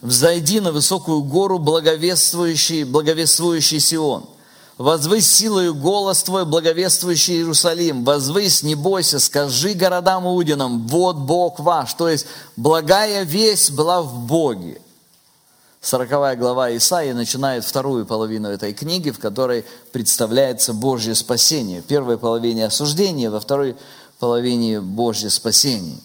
[0.00, 4.24] «Взойди на высокую гору, благовествующий, благовествующий Сион,
[4.78, 11.92] возвысь силою голос твой, благовествующий Иерусалим, возвысь, не бойся, скажи городам Иудинам, вот Бог ваш».
[11.94, 12.26] То есть,
[12.56, 14.80] благая весть была в Боге.
[15.82, 21.82] 40 глава Исаии начинает вторую половину этой книги, в которой представляется Божье спасение.
[21.82, 23.76] В первой половине осуждение, во второй
[24.18, 25.98] половине Божье спасение.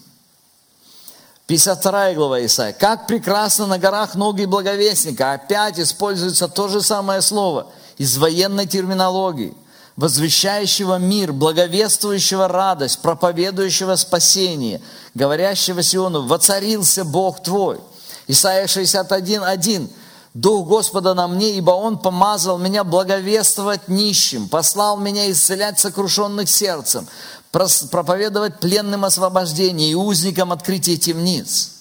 [1.48, 2.74] 52 глава Исаия.
[2.74, 9.54] «Как прекрасно на горах ноги благовестника!» Опять используется то же самое слово из военной терминологии,
[9.96, 14.82] возвещающего мир, благовествующего радость, проповедующего спасение,
[15.14, 17.80] говорящего Сиону «Воцарился Бог твой!»
[18.26, 19.90] Исайя 61, 1.
[20.34, 27.08] Дух Господа на мне, ибо Он помазал меня благовествовать нищим, послал меня исцелять сокрушенных сердцем,
[27.50, 31.78] проповедовать пленным освобождение и узникам открытие темниц.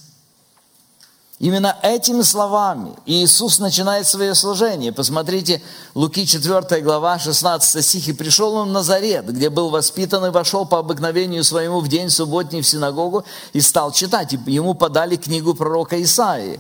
[1.40, 4.92] Именно этими словами Иисус начинает свое служение.
[4.92, 5.62] Посмотрите,
[5.94, 8.08] Луки 4 глава, 16 стих.
[8.08, 12.10] «И пришел он в Назарет, где был воспитан, и вошел по обыкновению своему в день
[12.10, 14.34] субботний в синагогу, и стал читать.
[14.34, 16.60] И ему подали книгу пророка Исаии.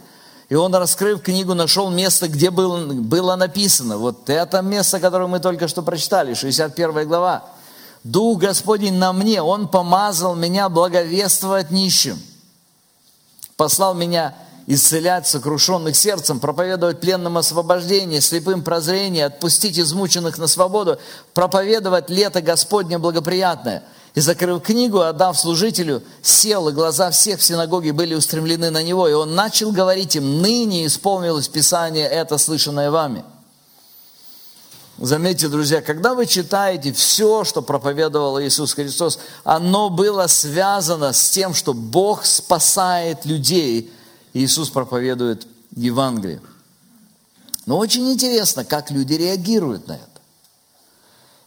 [0.49, 3.97] И он, раскрыв книгу, нашел место, где было, было написано.
[3.97, 7.43] Вот это место, которое мы только что прочитали, 61 глава.
[8.07, 12.17] «Дух Господень на мне, Он помазал меня благовествовать нищим,
[13.57, 14.33] послал меня
[14.65, 20.99] исцелять сокрушенных сердцем, проповедовать пленным освобождение, слепым прозрение, отпустить измученных на свободу,
[21.33, 23.83] проповедовать лето Господне благоприятное.
[24.15, 29.09] И закрыл книгу, отдав служителю, сел, и глаза всех в синагоге были устремлены на него.
[29.09, 33.25] И он начал говорить им, ныне исполнилось Писание это, слышанное вами.
[34.97, 41.53] Заметьте, друзья, когда вы читаете все, что проповедовал Иисус Христос, оно было связано с тем,
[41.53, 43.91] что Бог спасает людей–
[44.37, 46.41] Иисус проповедует Евангелие.
[47.65, 50.03] Но очень интересно, как люди реагируют на это.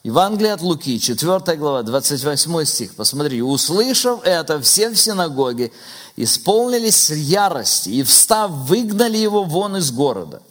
[0.02, 2.94] Евангелие от Луки, 4 глава, 28 стих.
[2.94, 5.72] Посмотри, услышав это, все в синагоге
[6.16, 10.42] исполнились ярости и, встав, выгнали его вон из города.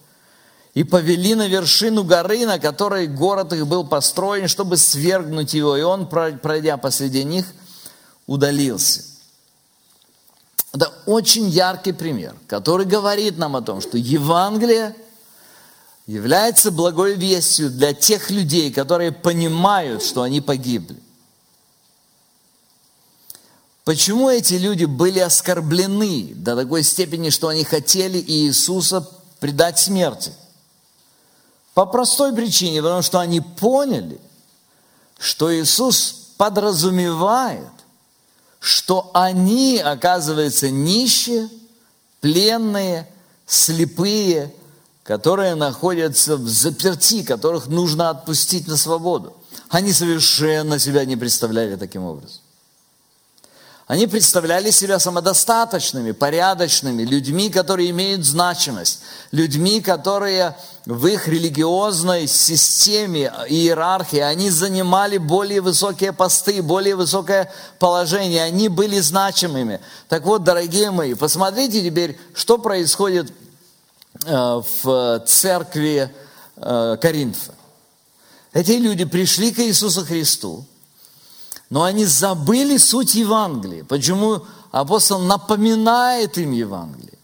[0.79, 5.75] И повели на вершину горы, на которой город их был построен, чтобы свергнуть его.
[5.75, 7.47] И он, пройдя посреди них,
[8.27, 9.03] удалился.
[10.71, 14.95] Это очень яркий пример, который говорит нам о том, что Евангелие
[16.07, 20.95] является благой вестью для тех людей, которые понимают, что они погибли.
[23.83, 29.05] Почему эти люди были оскорблены до такой степени, что они хотели Иисуса
[29.41, 30.31] предать смерти?
[31.79, 34.19] По простой причине, потому что они поняли,
[35.17, 37.69] что Иисус подразумевает,
[38.59, 41.47] что они, оказывается, нищие,
[42.19, 43.09] пленные,
[43.47, 44.53] слепые,
[45.03, 49.37] которые находятся в заперти, которых нужно отпустить на свободу.
[49.69, 52.41] Они совершенно себя не представляли таким образом.
[53.89, 58.99] Они представляли себя самодостаточными, порядочными, людьми, которые имеют значимость,
[59.32, 68.43] людьми, которые в их религиозной системе, иерархии, они занимали более высокие посты, более высокое положение,
[68.43, 69.82] они были значимыми.
[70.08, 73.34] Так вот, дорогие мои, посмотрите теперь, что происходит
[74.23, 76.13] э, в церкви
[76.58, 77.56] э, Коринфа.
[78.54, 80.63] Эти люди пришли к Иисусу Христу,
[81.69, 83.84] но они забыли суть Евангелия.
[83.84, 87.17] Почему апостол напоминает им Евангелие?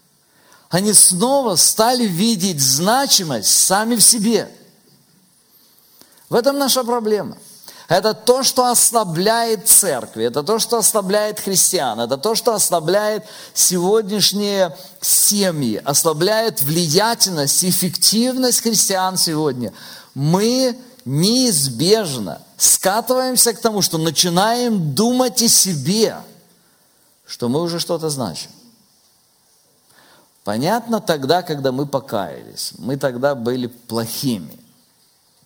[0.70, 4.52] Они снова стали видеть значимость сами в себе.
[6.30, 7.38] В этом наша проблема.
[7.88, 14.76] Это то, что ослабляет церкви, это то, что ослабляет христиан, это то, что ослабляет сегодняшние
[15.02, 19.72] семьи, ослабляет влиятельность, эффективность христиан сегодня.
[20.16, 26.18] Мы неизбежно скатываемся к тому, что начинаем думать о себе,
[27.26, 28.52] что мы уже что-то значим.
[30.44, 32.74] Понятно тогда, когда мы покаялись.
[32.78, 34.60] Мы тогда были плохими.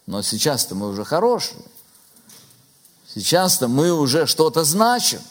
[0.05, 1.63] Но сейчас-то мы уже хорошие.
[3.13, 5.21] Сейчас-то мы уже что-то значим.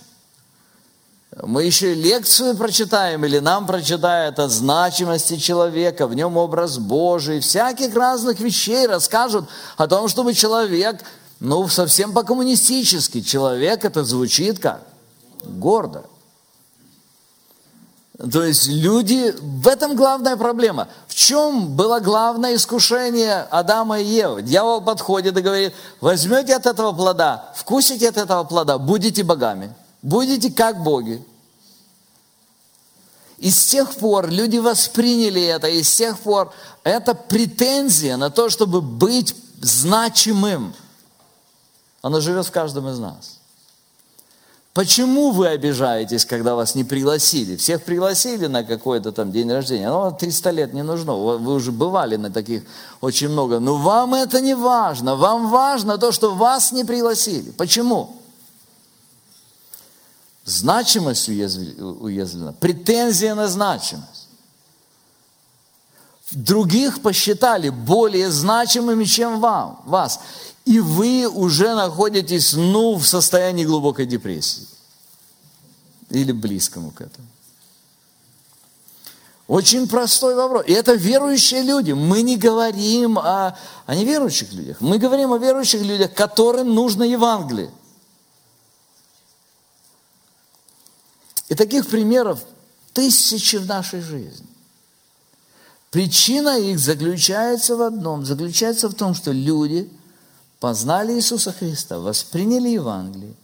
[1.42, 7.94] Мы еще лекцию прочитаем или нам прочитают о значимости человека, в нем образ Божий, всяких
[7.94, 11.02] разных вещей расскажут о том, чтобы человек,
[11.40, 14.82] ну, совсем по-коммунистически, человек это звучит как?
[15.44, 16.04] Гордо.
[18.18, 20.88] То есть люди, в этом главная проблема.
[21.06, 24.42] В чем было главное искушение Адама и Евы?
[24.42, 29.72] Дьявол подходит и говорит, возьмете от этого плода, вкусите от этого плода, будете богами.
[30.02, 31.24] Будете как боги.
[33.38, 38.50] И с тех пор люди восприняли это, и с тех пор это претензия на то,
[38.50, 40.74] чтобы быть значимым.
[42.02, 43.38] Она живет в каждом из нас.
[44.72, 47.56] Почему вы обижаетесь, когда вас не пригласили?
[47.56, 49.88] Всех пригласили на какой-то там день рождения.
[49.88, 51.14] Ну, 300 лет не нужно.
[51.14, 52.62] Вы уже бывали на таких
[53.00, 53.58] очень много.
[53.58, 55.16] Но вам это не важно.
[55.16, 57.50] Вам важно то, что вас не пригласили.
[57.50, 58.14] Почему?
[60.44, 62.52] Значимость уязвлена.
[62.52, 64.28] Претензия на значимость.
[66.30, 70.20] Других посчитали более значимыми, чем вам, вас
[70.68, 74.66] и вы уже находитесь, ну, в состоянии глубокой депрессии.
[76.10, 77.26] Или близкому к этому.
[79.46, 80.66] Очень простой вопрос.
[80.66, 81.92] И это верующие люди.
[81.92, 83.56] Мы не говорим о,
[83.86, 84.82] о неверующих людях.
[84.82, 87.70] Мы говорим о верующих людях, которым нужно Евангелие.
[91.48, 92.40] И таких примеров
[92.92, 94.46] тысячи в нашей жизни.
[95.90, 98.26] Причина их заключается в одном.
[98.26, 99.90] Заключается в том, что люди–
[100.60, 103.34] познали Иисуса Христа, восприняли Евангелие,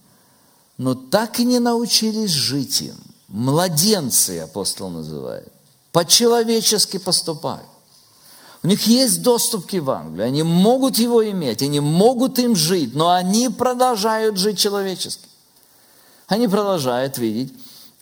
[0.77, 2.97] но так и не научились жить им.
[3.27, 5.51] Младенцы, апостол называет,
[5.91, 7.67] по-человечески поступают.
[8.63, 13.11] У них есть доступ к Евангелию, они могут его иметь, они могут им жить, но
[13.11, 15.27] они продолжают жить человечески.
[16.27, 17.53] Они продолжают видеть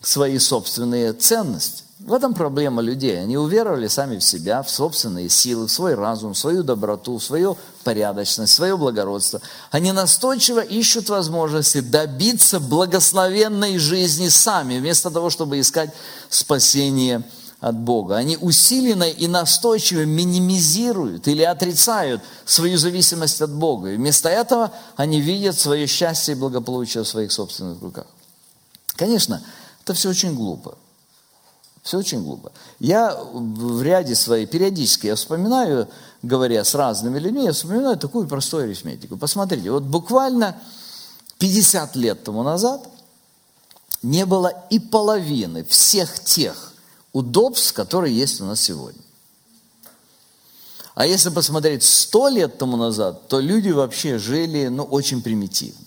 [0.02, 1.83] свои собственные ценности.
[2.06, 3.18] В этом проблема людей.
[3.18, 7.24] Они уверовали сами в себя, в собственные силы, в свой разум, в свою доброту, в
[7.24, 9.40] свою порядочность, в свое благородство.
[9.72, 15.92] Они настойчиво ищут возможности добиться благословенной жизни сами, вместо того, чтобы искать
[16.30, 17.24] спасение
[17.62, 18.18] от Бога.
[18.18, 23.92] Они усиленно и настойчиво минимизируют или отрицают свою зависимость от Бога.
[23.92, 28.08] И вместо этого они видят свое счастье и благополучие в своих собственных руках.
[28.98, 29.42] Конечно,
[29.84, 30.78] это все очень глупо.
[31.84, 32.54] Все очень глупо.
[32.80, 35.90] Я в ряде своей, периодически я вспоминаю,
[36.22, 39.18] говоря с разными людьми, я вспоминаю такую простую арифметику.
[39.18, 40.56] Посмотрите, вот буквально
[41.40, 42.88] 50 лет тому назад
[44.02, 46.72] не было и половины всех тех
[47.12, 49.02] удобств, которые есть у нас сегодня.
[50.96, 55.86] А если посмотреть 100 лет тому назад, то люди вообще жили ну, очень примитивно.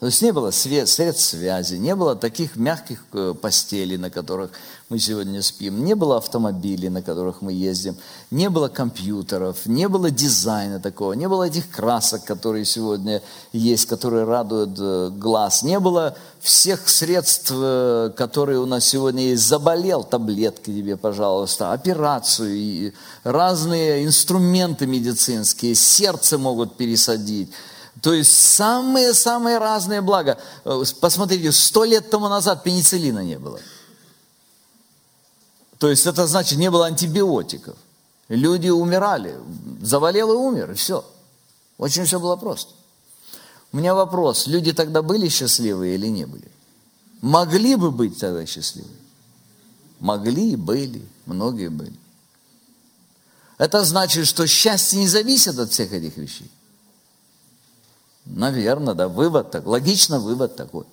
[0.00, 4.50] То есть не было средств связи, не было таких мягких э, постелей, на которых
[4.88, 7.96] мы сегодня спим, не было автомобилей, на которых мы ездим,
[8.30, 13.22] не было компьютеров, не было дизайна такого, не было этих красок, которые сегодня
[13.52, 19.46] есть, которые радуют э, глаз, не было всех средств, э, которые у нас сегодня есть.
[19.46, 22.92] Заболел, таблетки тебе, пожалуйста, операцию, и
[23.22, 27.52] разные инструменты медицинские, сердце могут пересадить
[28.02, 30.38] то есть самые-самые разные блага.
[30.64, 33.60] Э, посмотрите, сто лет тому назад пенициллина не было.
[35.78, 37.76] То есть это значит, не было антибиотиков.
[38.28, 39.38] Люди умирали,
[39.80, 41.04] заболел и умер, и все.
[41.78, 42.72] Очень все было просто.
[43.72, 46.48] У меня вопрос, люди тогда были счастливые или не были?
[47.20, 48.88] Могли бы быть тогда счастливы?
[49.98, 51.94] Могли и были, многие были.
[53.58, 56.50] Это значит, что счастье не зависит от всех этих вещей.
[58.24, 60.84] Наверное, да, вывод так, логично вывод такой.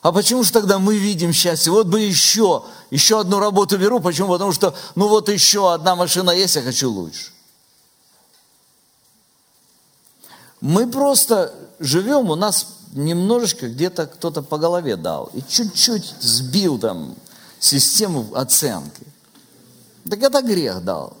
[0.00, 1.72] А почему же тогда мы видим счастье?
[1.72, 3.98] Вот бы еще, еще одну работу беру.
[3.98, 4.28] Почему?
[4.28, 7.32] Потому что, ну вот еще одна машина есть, я хочу лучше.
[10.60, 17.14] Мы просто живем, у нас немножечко где-то кто-то по голове дал и чуть-чуть сбил там
[17.58, 19.06] систему оценки.
[20.08, 21.16] Так это грех дал.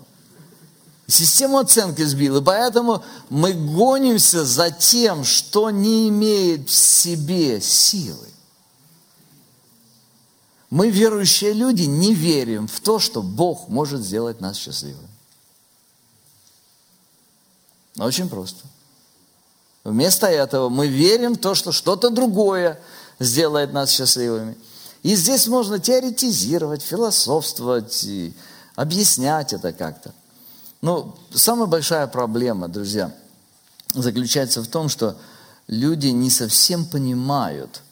[1.08, 8.28] Систему оценки сбил, и поэтому мы гонимся за тем, что не имеет в себе силы.
[10.68, 15.08] Мы, верующие люди, не верим в то, что Бог может сделать нас счастливыми.
[17.96, 18.66] Очень просто.
[19.84, 22.78] Вместо этого мы верим в то, что что-то другое
[23.18, 24.58] сделает нас счастливыми.
[25.02, 28.06] И здесь можно теоретизировать, философствовать,
[28.76, 30.12] объяснять это как-то.
[30.80, 33.12] Но самая большая проблема, друзья,
[33.94, 35.16] заключается в том, что
[35.66, 37.82] люди не совсем понимают,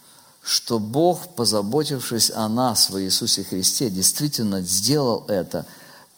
[0.43, 5.67] что Бог, позаботившись о нас в Иисусе Христе, действительно сделал это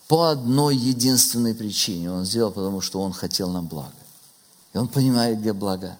[0.07, 2.11] по одной единственной причине.
[2.11, 3.91] Он сделал, потому что Он хотел нам блага.
[4.73, 5.97] И Он понимает, где блага.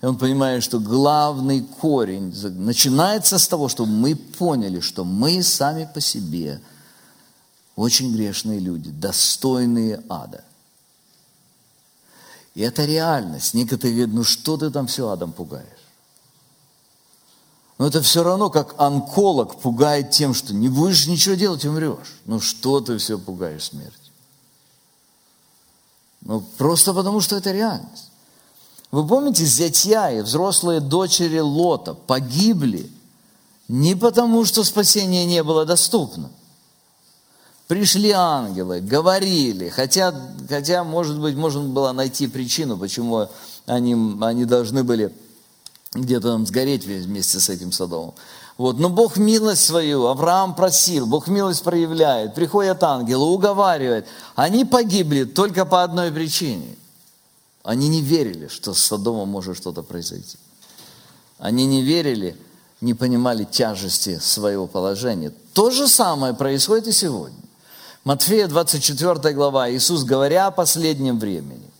[0.00, 5.88] И он понимает, что главный корень начинается с того, что мы поняли, что мы сами
[5.94, 6.60] по себе–
[7.76, 10.44] очень грешные люди, достойные ада.
[12.54, 13.54] И это реальность.
[13.54, 15.66] Некоторые говорят, ну что ты там все адом пугаешь?
[17.78, 22.20] Но это все равно, как онколог пугает тем, что не будешь ничего делать, умрешь.
[22.26, 23.98] Ну что ты все пугаешь смертью?
[26.20, 28.10] Ну просто потому, что это реальность.
[28.90, 32.90] Вы помните, зятья и взрослые дочери Лота погибли
[33.66, 36.30] не потому, что спасение не было доступно.
[37.72, 40.12] Пришли ангелы, говорили, хотя,
[40.46, 43.28] хотя может быть, можно было найти причину, почему
[43.64, 45.10] они, они должны были
[45.94, 48.12] где-то там сгореть вместе с этим Содомом.
[48.58, 48.78] Вот.
[48.78, 54.04] Но Бог милость свою, Авраам просил, Бог милость проявляет, приходят ангелы, уговаривают.
[54.34, 56.76] Они погибли только по одной причине.
[57.64, 60.36] Они не верили, что с Содомом может что-то произойти.
[61.38, 62.36] Они не верили,
[62.82, 65.32] не понимали тяжести своего положения.
[65.54, 67.38] То же самое происходит и сегодня.
[68.04, 71.70] Матфея 24 глава, Иисус, говоря о последнем времени,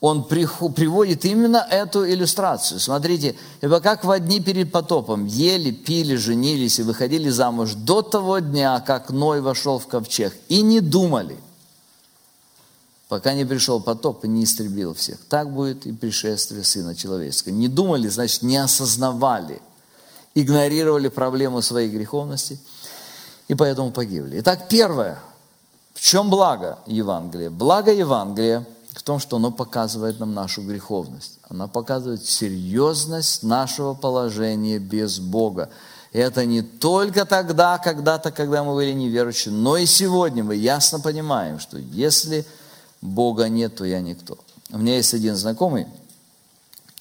[0.00, 2.80] он приводит именно эту иллюстрацию.
[2.80, 8.40] Смотрите, ибо как в дни перед потопом ели, пили, женились и выходили замуж до того
[8.40, 11.36] дня, как Ной вошел в ковчег, и не думали,
[13.08, 15.18] пока не пришел потоп и не истребил всех.
[15.28, 17.52] Так будет и пришествие Сына Человеческого.
[17.52, 19.62] Не думали, значит, не осознавали,
[20.34, 22.58] игнорировали проблему своей греховности,
[23.46, 24.40] и поэтому погибли.
[24.40, 25.20] Итак, первое.
[25.94, 27.50] В чем благо Евангелия?
[27.50, 31.38] Благо Евангелия– в том, что оно показывает нам нашу греховность.
[31.48, 35.70] Оно показывает серьезность нашего положения без Бога.
[36.12, 41.00] И это не только тогда, когда-то, когда мы были неверующие, но и сегодня мы ясно
[41.00, 42.44] понимаем, что если
[43.00, 44.38] Бога нет, то я никто.
[44.70, 45.86] У меня есть один знакомый,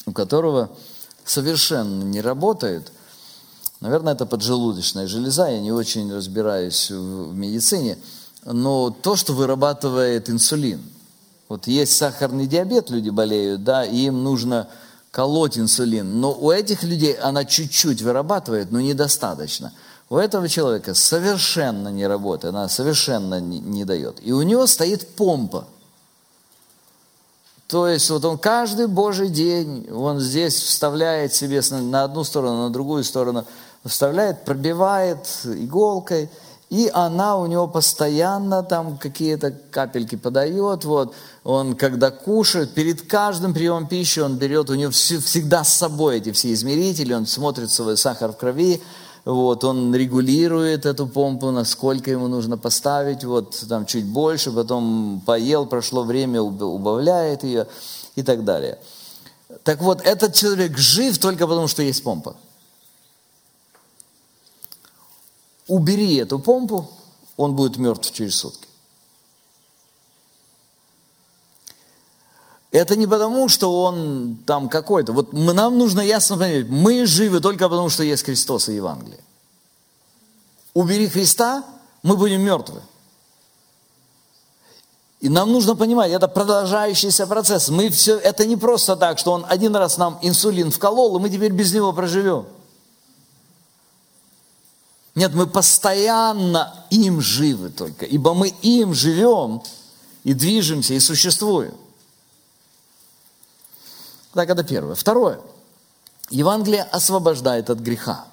[0.05, 0.69] у которого
[1.25, 2.91] совершенно не работает,
[3.81, 7.97] наверное, это поджелудочная железа, я не очень разбираюсь в медицине,
[8.45, 10.81] но то, что вырабатывает инсулин–
[11.51, 14.69] вот есть сахарный диабет, люди болеют, да, и им нужно
[15.11, 16.21] колоть инсулин.
[16.21, 19.73] Но у этих людей она чуть-чуть вырабатывает, но недостаточно.
[20.09, 24.25] У этого человека совершенно не работает, она совершенно не, не дает.
[24.25, 25.65] И у него стоит помпа.
[27.67, 32.69] То есть вот он каждый божий день, он здесь вставляет себе на одну сторону, на
[32.69, 33.45] другую сторону,
[33.83, 36.29] вставляет, пробивает иголкой,
[36.71, 41.13] и она у него постоянно там какие-то капельки подает, вот,
[41.43, 46.31] он когда кушает, перед каждым приемом пищи он берет, у него всегда с собой эти
[46.31, 48.81] все измерители, он смотрит свой сахар в крови,
[49.25, 55.65] вот, он регулирует эту помпу, насколько ему нужно поставить, вот, там чуть больше, потом поел,
[55.65, 57.67] прошло время, убавляет ее
[58.15, 58.79] и так далее.
[59.63, 62.37] Так вот, этот человек жив только потому, что есть помпа.
[65.71, 66.89] Убери эту помпу,
[67.37, 68.67] он будет мертв через сутки.
[72.71, 75.13] Это не потому, что он там какой-то.
[75.13, 79.19] Вот нам нужно ясно понять, мы живы только потому, что есть Христос и Евангелие.
[80.73, 81.63] Убери Христа,
[82.03, 82.81] мы будем мертвы.
[85.21, 87.69] И нам нужно понимать, это продолжающийся процесс.
[87.69, 91.29] Мы все, это не просто так, что он один раз нам инсулин вколол, и мы
[91.29, 92.45] теперь без него проживем.
[95.15, 99.61] Нет, мы постоянно им живы только, ибо мы им живем
[100.23, 101.75] и движемся, и существуем.
[104.33, 104.95] Так, это первое.
[104.95, 105.41] Второе.
[106.29, 108.25] Евангелие освобождает от греха.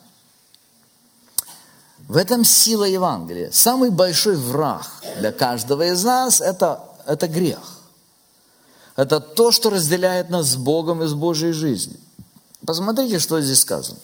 [2.07, 3.51] В этом сила Евангелия.
[3.51, 4.87] Самый большой враг
[5.19, 7.59] для каждого из нас это,– это грех.
[8.97, 11.99] Это то, что разделяет нас с Богом и с Божьей жизнью.
[12.65, 13.99] Посмотрите, что здесь сказано.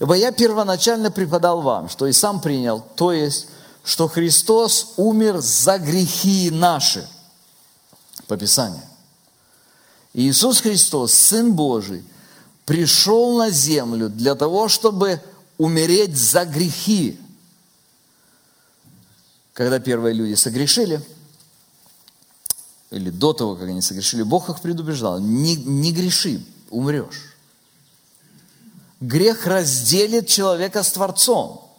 [0.00, 3.46] Ибо я первоначально преподал вам, что и сам принял, то есть,
[3.84, 7.08] что Христос умер за грехи наши,
[8.26, 8.82] по Писанию.
[10.14, 12.04] Иисус Христос, Сын Божий,
[12.64, 15.20] пришел на землю для того, чтобы
[15.58, 17.20] умереть за грехи.
[19.52, 21.00] Когда первые люди согрешили,
[22.90, 27.33] или до того, как они согрешили, Бог их предупреждал, не, не греши, умрешь.
[29.04, 31.70] Грех разделит человека с Творцом.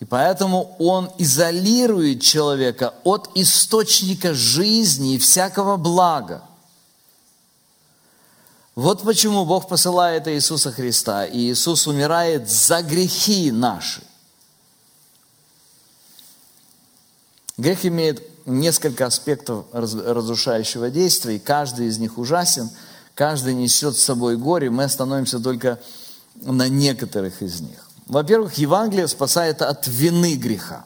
[0.00, 6.42] И поэтому он изолирует человека от источника жизни и всякого блага.
[8.74, 14.02] Вот почему Бог посылает Иисуса Христа, и Иисус умирает за грехи наши.
[17.56, 22.68] Грех имеет несколько аспектов разрушающего действия, и каждый из них ужасен–
[23.14, 25.78] каждый несет с собой горе, мы остановимся только
[26.34, 27.88] на некоторых из них.
[28.06, 30.84] Во-первых, Евангелие спасает от вины греха.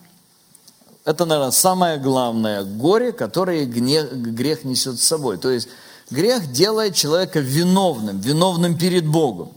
[1.04, 5.38] Это, наверное, самое главное горе, которое грех несет с собой.
[5.38, 5.68] То есть
[6.10, 9.52] грех делает человека виновным, виновным перед Богом.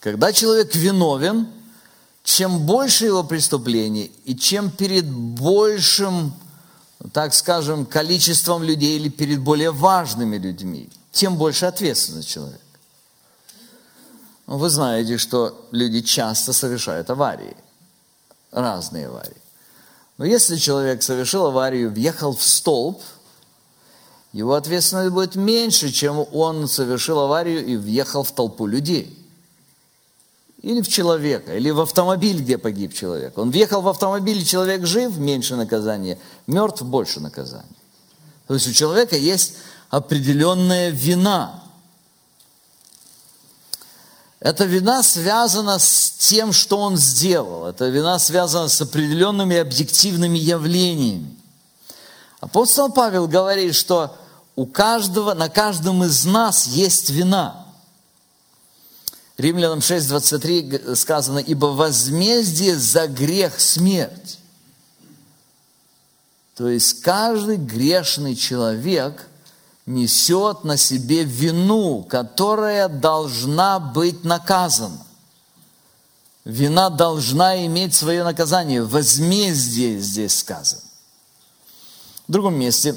[0.00, 1.48] Когда человек виновен,
[2.22, 6.32] чем больше его преступлений, и чем перед большим
[7.12, 12.60] так скажем, количеством людей или перед более важными людьми, тем больше ответственность человек.
[14.46, 17.56] Вы знаете, что люди часто совершают аварии,
[18.50, 19.36] разные аварии.
[20.16, 23.00] Но если человек совершил аварию, въехал в столб,
[24.32, 29.17] его ответственность будет меньше, чем он совершил аварию и въехал в толпу людей.
[30.68, 33.38] Или в человека, или в автомобиль, где погиб человек.
[33.38, 37.64] Он въехал в автомобиль, человек жив, меньше наказания, мертв, больше наказания.
[38.46, 39.54] То есть у человека есть
[39.88, 41.62] определенная вина.
[44.40, 47.66] Эта вина связана с тем, что он сделал.
[47.66, 51.34] Эта вина связана с определенными объективными явлениями.
[52.40, 54.14] Апостол Павел говорит, что
[54.54, 57.67] у каждого, на каждом из нас есть вина.
[59.38, 64.38] Римлянам 6.23 сказано, «Ибо возмездие за грех– смерть».
[66.56, 69.28] То есть каждый грешный человек
[69.86, 75.06] несет на себе вину, которая должна быть наказана.
[76.44, 78.82] Вина должна иметь свое наказание.
[78.82, 80.82] Возмездие здесь сказано.
[82.26, 82.96] В другом месте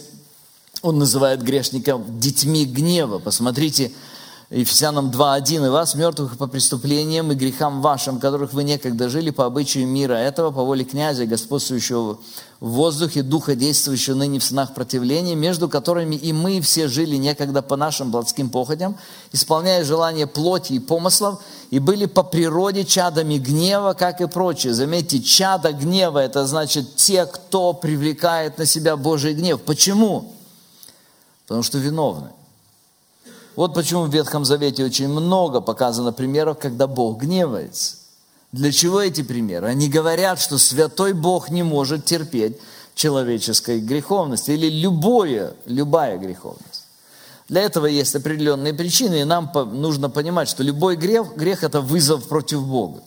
[0.81, 3.19] он называет грешников детьми гнева.
[3.19, 3.91] Посмотрите,
[4.51, 5.65] Ефесянам 2.1.
[5.65, 10.15] «И вас, мертвых по преступлениям и грехам вашим, которых вы некогда жили по обычаю мира
[10.15, 12.19] этого, по воле князя, господствующего
[12.59, 17.61] в воздухе, духа, действующего ныне в сынах противления, между которыми и мы все жили некогда
[17.61, 18.97] по нашим плотским походям,
[19.31, 24.73] исполняя желания плоти и помыслов, и были по природе чадами гнева, как и прочие».
[24.73, 29.61] Заметьте, чада гнева– это значит те, кто привлекает на себя Божий гнев.
[29.61, 30.33] Почему?
[31.47, 32.31] Потому что виновны.
[33.55, 37.95] Вот почему в Ветхом Завете очень много показано примеров, когда Бог гневается.
[38.51, 39.67] Для чего эти примеры?
[39.67, 42.57] Они говорят, что святой Бог не может терпеть
[42.95, 46.85] человеческой греховности или любое, любая греховность.
[47.47, 52.27] Для этого есть определенные причины, и нам нужно понимать, что любой грех, грех– это вызов
[52.27, 53.01] против Бога.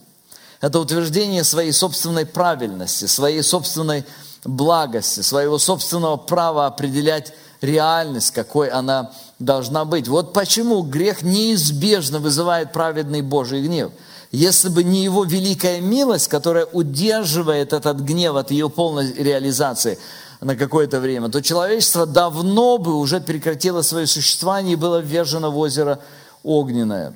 [0.61, 4.05] Это утверждение своей собственной правильности, своей собственной
[4.45, 10.09] благости, своего собственного права определять реальность, какой она должна быть.
[10.09, 13.93] Вот почему грех неизбежно вызывает праведный Божий гнев.
[14.31, 19.99] Если бы не его великая милость, которая удерживает этот гнев от ее полной реализации
[20.41, 25.59] на какое-то время, то человечество давно бы уже прекратило свое существование и было ввержено в
[25.59, 26.01] озеро
[26.43, 27.15] огненное.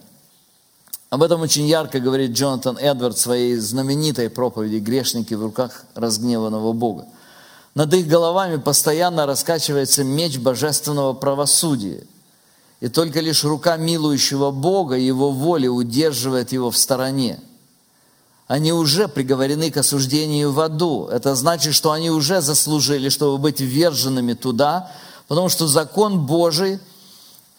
[1.10, 6.72] Об этом очень ярко говорит Джонатан Эдвард в своей знаменитой проповеди «Грешники в руках разгневанного
[6.72, 7.06] Бога».
[7.74, 12.04] Над их головами постоянно раскачивается меч божественного правосудия.
[12.80, 17.40] И только лишь рука милующего Бога и Его воли удерживает его в стороне.
[18.46, 21.06] Они уже приговорены к осуждению в аду.
[21.06, 24.90] Это значит, что они уже заслужили, чтобы быть вверженными туда,
[25.26, 26.78] потому что закон Божий–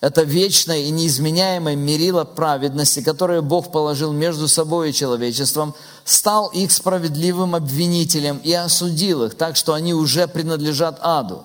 [0.01, 5.75] это вечное и неизменяемое мерило праведности, которое Бог положил между собой и человечеством,
[6.09, 11.43] стал их справедливым обвинителем и осудил их, так что они уже принадлежат аду.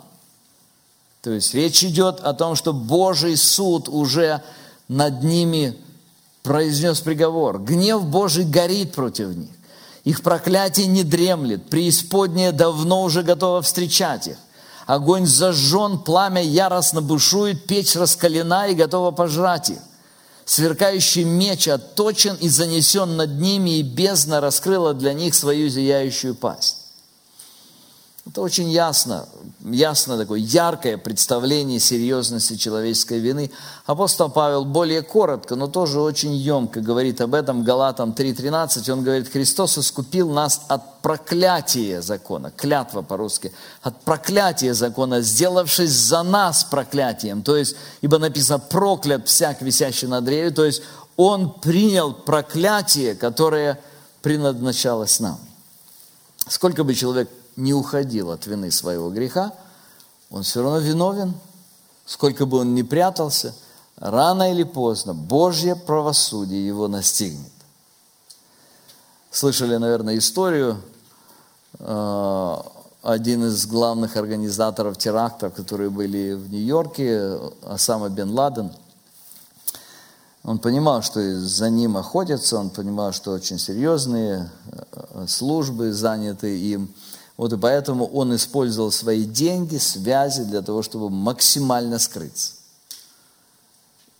[1.22, 4.42] То есть речь идет о том, что Божий суд уже
[4.88, 5.76] над ними
[6.42, 7.58] произнес приговор.
[7.58, 9.50] Гнев Божий горит против них.
[10.04, 11.68] Их проклятие не дремлет.
[11.70, 14.36] Преисподняя давно уже готова встречать их.
[14.86, 19.78] Огонь зажжен, пламя яростно бушует, печь раскалена и готова пожрать их.
[20.44, 26.83] Сверкающий меч отточен и занесен над ними, и бездна раскрыла для них свою зияющую пасть.
[28.26, 29.28] Это очень ясно,
[29.60, 33.50] ясно такое яркое представление серьезности человеческой вины.
[33.84, 37.62] Апостол Павел более коротко, но тоже очень емко говорит об этом.
[37.64, 43.52] Галатам 3.13 он говорит, Христос искупил нас от проклятия закона, клятва по-русски,
[43.82, 47.42] от проклятия закона, сделавшись за нас проклятием.
[47.42, 50.50] То есть, ибо написано, проклят всяк висящий на древе.
[50.50, 50.82] То есть,
[51.18, 53.78] он принял проклятие, которое
[54.22, 55.38] предназначалось нам.
[56.48, 59.52] Сколько бы человек не уходил от вины своего греха,
[60.30, 61.34] он все равно виновен,
[62.06, 63.54] сколько бы он ни прятался,
[63.96, 67.52] рано или поздно Божье правосудие его настигнет.
[69.30, 70.80] Слышали, наверное, историю,
[71.78, 72.56] э,
[73.02, 78.72] один из главных организаторов терактов, которые были в Нью-Йорке, Осама бен Ладен,
[80.44, 86.92] он понимал, что за ним охотятся, он понимал, что очень серьезные э, службы заняты им.
[87.36, 92.52] Вот и поэтому он использовал свои деньги, связи для того, чтобы максимально скрыться.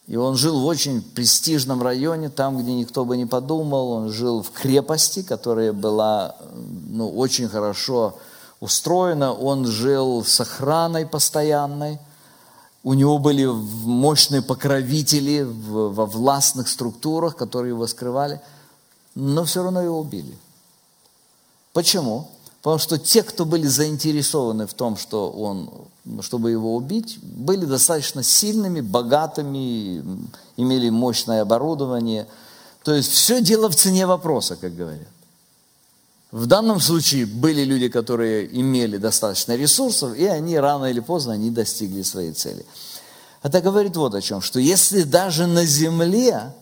[0.07, 3.91] И он жил в очень престижном районе, там, где никто бы не подумал.
[3.93, 8.19] Он жил в крепости, которая была ну, очень хорошо
[8.61, 9.33] устроено.
[9.33, 11.99] Он жил с охраной постоянной.
[12.83, 18.43] У него были мощные покровители во властных структурах, которые его скрывали.
[19.15, 20.37] Но все равно его убили.
[21.73, 22.29] Почему?
[22.65, 25.71] Потому что те, кто были заинтересованы в том, что он,
[26.23, 30.03] чтобы его убить, были достаточно сильными, богатыми,
[30.57, 32.27] имели мощное оборудование.
[32.83, 35.09] То есть все дело в цене вопроса, как говорят.
[36.31, 41.51] В данном случае были люди, которые имели достаточно ресурсов, и они рано или поздно они
[41.51, 42.65] достигли своей цели.
[43.43, 46.55] Это говорит вот о чем, что если даже на земле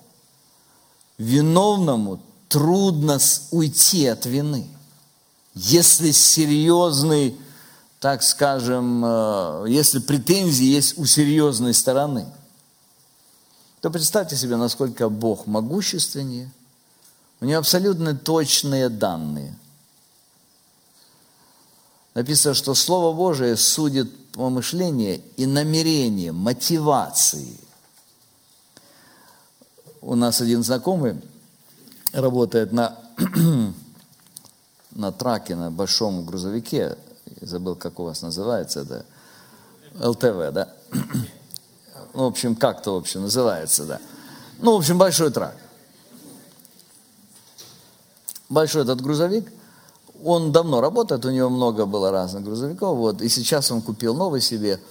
[1.17, 3.21] виновному трудно
[3.53, 4.67] уйти от вины–
[5.55, 7.37] если серьезный,
[8.01, 12.27] так скажем, э, если претензии есть у серьезной стороны,
[13.81, 16.51] то представьте себе, насколько Бог могущественнее.
[17.41, 19.57] У него абсолютно точные данные.
[22.15, 27.57] Написано, что Слово Божие судит помышления и намерения, мотивации.
[30.01, 31.21] У нас один знакомый
[32.13, 32.99] работает на
[34.95, 36.97] на траке, на большом грузовике,
[37.41, 39.05] я забыл, как у вас называется это,
[40.01, 40.69] ЛТВ, да?
[42.15, 44.01] Ну, в общем, как-то, в общем, называется, да.
[44.59, 45.57] Ну, в общем, большой трак.
[48.49, 49.51] Большой этот грузовик,
[50.23, 54.41] он давно работает, у него много было разных грузовиков, вот, и сейчас он купил новый
[54.41, 54.81] себе–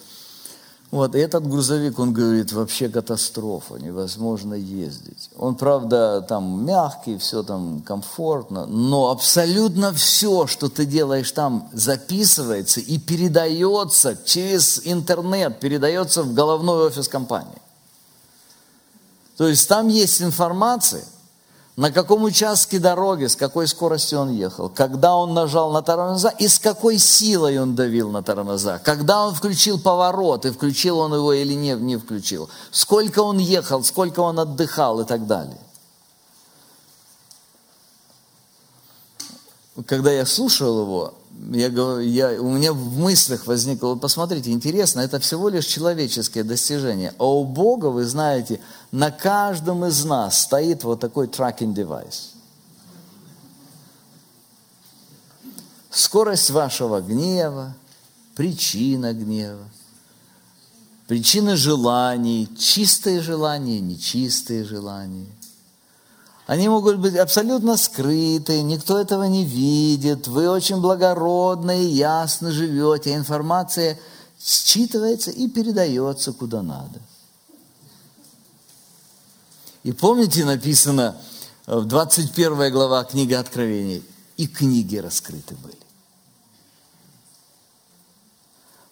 [0.91, 5.29] вот, и этот грузовик, он говорит, вообще катастрофа, невозможно ездить.
[5.37, 12.81] Он, правда, там мягкий, все там комфортно, но абсолютно все, что ты делаешь там, записывается
[12.81, 17.61] и передается через интернет, передается в головной офис компании.
[19.37, 21.05] То есть там есть информация–
[21.77, 26.47] на каком участке дороги, с какой скоростью он ехал, когда он нажал на тормоза и
[26.47, 31.33] с какой силой он давил на тормоза, когда он включил поворот, и включил он его
[31.33, 35.57] или не, не включил, сколько он ехал, сколько он отдыхал и так далее.
[39.85, 41.13] Когда я слушал его,
[41.49, 41.67] я,
[41.99, 47.13] я, у меня в мыслях возникло, посмотрите, интересно, это всего лишь человеческое достижение.
[47.17, 48.59] А у Бога, вы знаете,
[48.91, 52.33] на каждом из нас стоит вот такой tracking девайс.
[55.89, 57.73] Скорость вашего гнева,
[58.35, 59.67] причина гнева,
[61.07, 65.27] причина желаний, чистые желания, нечистые желания–
[66.47, 73.13] они могут быть абсолютно скрыты, никто этого не видит, вы очень благородно и ясно живете,
[73.13, 73.99] а информация
[74.39, 76.99] считывается и передается куда надо.
[79.83, 81.15] И помните, написано
[81.67, 84.03] в 21 глава книги Откровений,
[84.37, 85.77] и книги раскрыты были.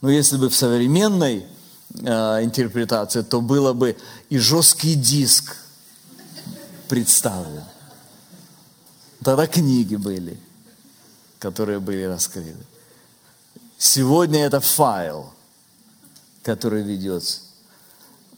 [0.02, 1.46] Но если бы в современной
[1.94, 3.98] э, интерпретации, то было бы
[4.30, 5.58] и жесткий диск–
[6.90, 7.64] представлен.
[9.24, 10.38] Тогда книги были,
[11.40, 12.66] которые были раскрыты.
[13.78, 15.32] Сегодня это файл,
[16.44, 17.40] который ведется.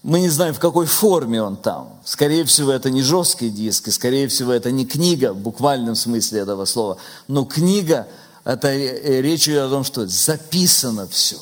[0.04, 1.99] Мы не знаем, в какой форме он там.
[2.04, 6.41] Скорее всего, это не жесткий диск, и скорее всего, это не книга в буквальном смысле
[6.41, 6.97] этого слова.
[7.28, 8.08] Но книга,
[8.43, 11.38] это речь идет о том, что записано все.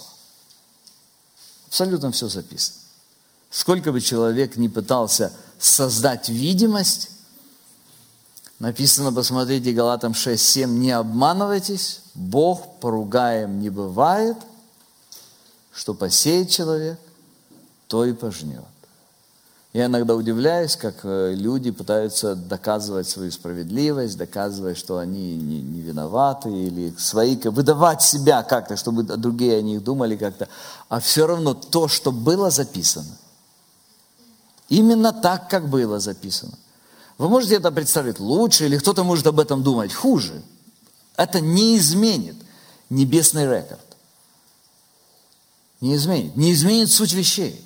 [1.68, 2.78] Абсолютно все записано.
[3.50, 7.10] Сколько бы человек не пытался создать видимость,
[8.60, 14.38] написано, посмотрите, Галатам 6, 7, не обманывайтесь, Бог поругаем не бывает,
[15.72, 17.00] что посеет человек,
[17.88, 18.64] то и пожнет.
[19.72, 25.82] Я иногда удивляюсь, как э, люди пытаются доказывать свою справедливость, доказывать, что они не, не
[25.82, 30.48] виноваты, или свои, выдавать себя как-то, чтобы другие о них думали как-то.
[30.90, 33.16] А все равно то, что было записано–
[34.70, 36.58] Именно так, как было записано.
[37.18, 40.42] Вы можете это представить лучше, или кто-то может об этом думать хуже.
[41.18, 42.36] Это не изменит
[42.90, 43.82] небесный рекорд.
[45.82, 46.36] Не изменит.
[46.36, 47.66] Не изменит суть вещей.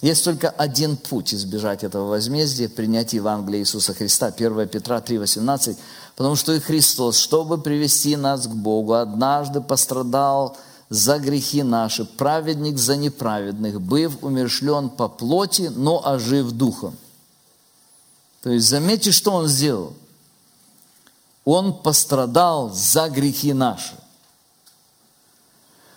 [0.00, 4.28] Есть только один путь избежать этого возмездия, принять Евангелие Иисуса Христа.
[4.28, 5.76] 1 Петра 3,18.
[6.16, 10.56] Потому что и Христос, чтобы привести нас к Богу, однажды пострадал–
[10.90, 16.96] за грехи наши, праведник за неправедных, быв умершлен по плоти, но ожив духом.
[18.42, 19.94] То есть заметьте, что он сделал.
[21.44, 23.94] Он пострадал за грехи наши.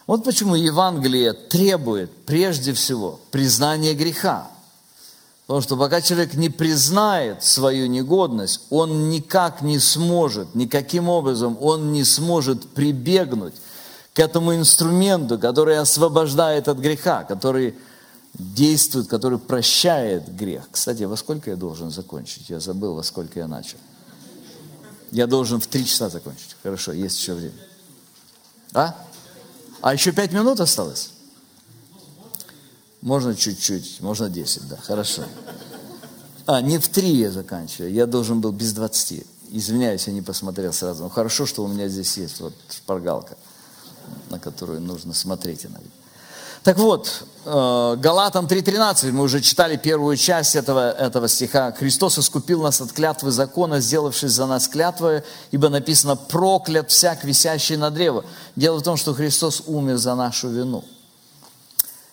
[0.06, 4.50] Вот почему Евангелие требует прежде всего признания греха.
[5.48, 11.92] Потому что пока человек не признает свою негодность, он никак не сможет, никаким образом он
[11.92, 13.54] не сможет прибегнуть
[14.14, 17.76] к этому инструменту, который освобождает от греха, который
[18.34, 20.68] действует, который прощает грех.
[20.72, 22.50] Кстати, во сколько я должен закончить?
[22.50, 23.78] Я забыл, во сколько я начал.
[25.12, 26.56] Я должен в три часа закончить.
[26.64, 27.56] Хорошо, есть еще время.
[28.74, 28.96] А?
[29.82, 31.12] А еще пять минут осталось?
[33.02, 35.24] Можно чуть-чуть, можно десять, да, хорошо.
[36.46, 39.26] А, не в три я заканчиваю, я должен был без двадцати.
[39.52, 41.04] Извиняюсь, я не посмотрел сразу.
[41.04, 43.38] Но хорошо, что у меня здесь есть вот шпаргалка,
[44.30, 45.90] на которую нужно смотреть иногда.
[46.64, 51.74] Так вот, э, Галатам 3.13, мы уже читали первую часть этого, этого стиха.
[51.74, 57.76] «Христос искупил нас от клятвы закона, сделавшись за нас клятвой, ибо написано, проклят всяк, висящий
[57.76, 58.24] на древо».
[58.56, 60.86] Дело в том, что Христос умер за нашу вину.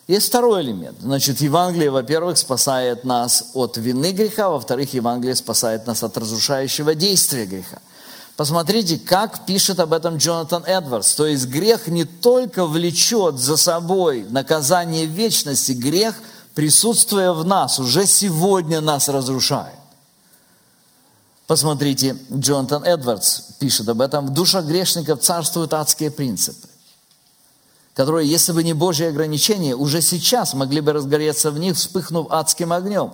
[0.07, 0.97] Есть второй элемент.
[0.99, 7.45] Значит, Евангелие, во-первых, спасает нас от вины греха, во-вторых, Евангелие спасает нас от разрушающего действия
[7.45, 7.79] греха.
[8.37, 11.13] Посмотрите, как пишет об этом Джонатан Эдвардс.
[11.15, 16.15] То есть грех не только влечет за собой наказание вечности, грех,
[16.55, 19.75] присутствуя в нас, уже сегодня нас разрушает.
[21.45, 24.27] Посмотрите, Джонатан Эдвардс пишет об этом.
[24.27, 26.69] В душах грешников царствуют адские принципы,
[27.93, 32.71] которые, если бы не Божьи ограничения, уже сейчас могли бы разгореться в них, вспыхнув адским
[32.71, 33.11] огнем.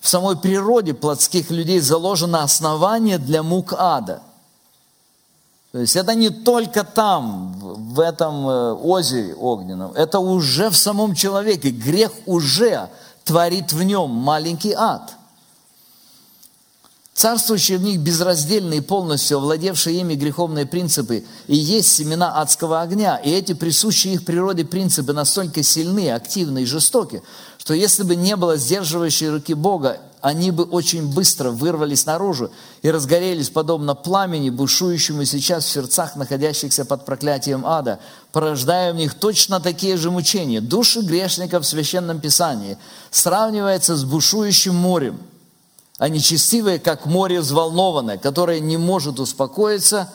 [0.00, 4.22] В самой природе плотских людей заложено основание для мук ада–
[5.72, 11.14] то есть это не только там, в этом э, озере огненном, это уже в самом
[11.14, 11.70] человеке.
[11.70, 12.88] Грех уже
[13.24, 15.14] творит в нем маленький ад.
[17.14, 23.18] Царствующие в них безраздельные, полностью овладевшие ими греховные принципы и есть семена адского огня.
[23.18, 27.22] И эти присущие их природе принципы настолько сильны, активны и жестоки,
[27.58, 32.50] что если бы не было сдерживающей руки Бога, они бы очень быстро вырвались наружу
[32.82, 38.00] и разгорелись подобно пламени, бушующему сейчас в сердцах находящихся под проклятием ада,
[38.32, 40.60] порождая в них точно такие же мучения.
[40.60, 42.76] Души грешников в Священном Писании
[43.10, 45.18] сравниваются с бушующим морем.
[45.98, 50.10] Они честивые, как море взволнованное, которое не может успокоиться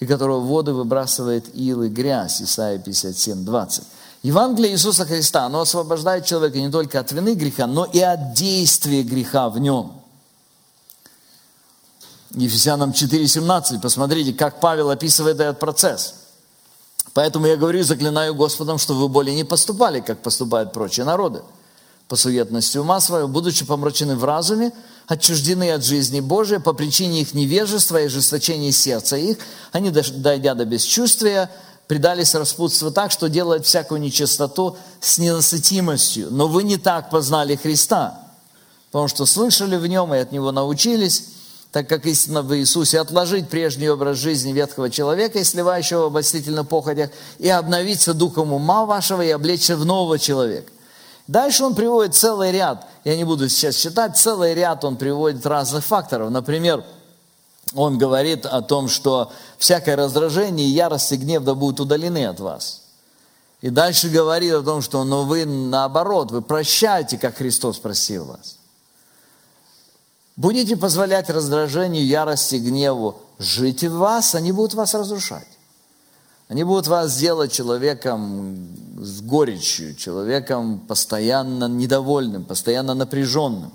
[0.00, 2.40] и которого воды выбрасывает ил и грязь.
[2.40, 3.84] Исайя 57, 20.
[4.22, 9.02] Евангелие Иисуса Христа, оно освобождает человека не только от вины греха, но и от действия
[9.02, 9.92] греха в нем.
[12.30, 16.14] Ефесянам 4,17, посмотрите, как Павел описывает этот процесс.
[17.14, 21.42] Поэтому я говорю, заклинаю Господом, что вы более не поступали, как поступают прочие народы.
[22.06, 24.72] По суетности ума своего, будучи помрачены в разуме,
[25.06, 29.38] отчуждены от жизни Божией по причине их невежества и ожесточения сердца их,
[29.72, 31.50] они, дойдя до бесчувствия,
[31.88, 36.28] предались распутству так, что делают всякую нечистоту с ненасытимостью.
[36.30, 38.20] Но вы не так познали Христа,
[38.92, 41.24] потому что слышали в Нем и от Него научились,
[41.72, 46.68] так как истинно в Иисусе, отложить прежний образ жизни ветхого человека и сливающего в обольстительных
[46.68, 50.70] походях, и обновиться духом ума вашего и облечься в нового человека.
[51.26, 55.84] Дальше он приводит целый ряд, я не буду сейчас читать, целый ряд он приводит разных
[55.84, 56.30] факторов.
[56.30, 56.84] Например,
[57.74, 62.82] он говорит о том, что всякое раздражение, ярость и гнев да будут удалены от вас.
[63.60, 68.56] И дальше говорит о том, что но вы наоборот, вы прощаете, как Христос просил вас.
[70.36, 75.48] Будете позволять раздражению, ярости, гневу жить в вас, они будут вас разрушать.
[76.46, 83.72] Они будут вас делать человеком с горечью, человеком постоянно недовольным, постоянно напряженным.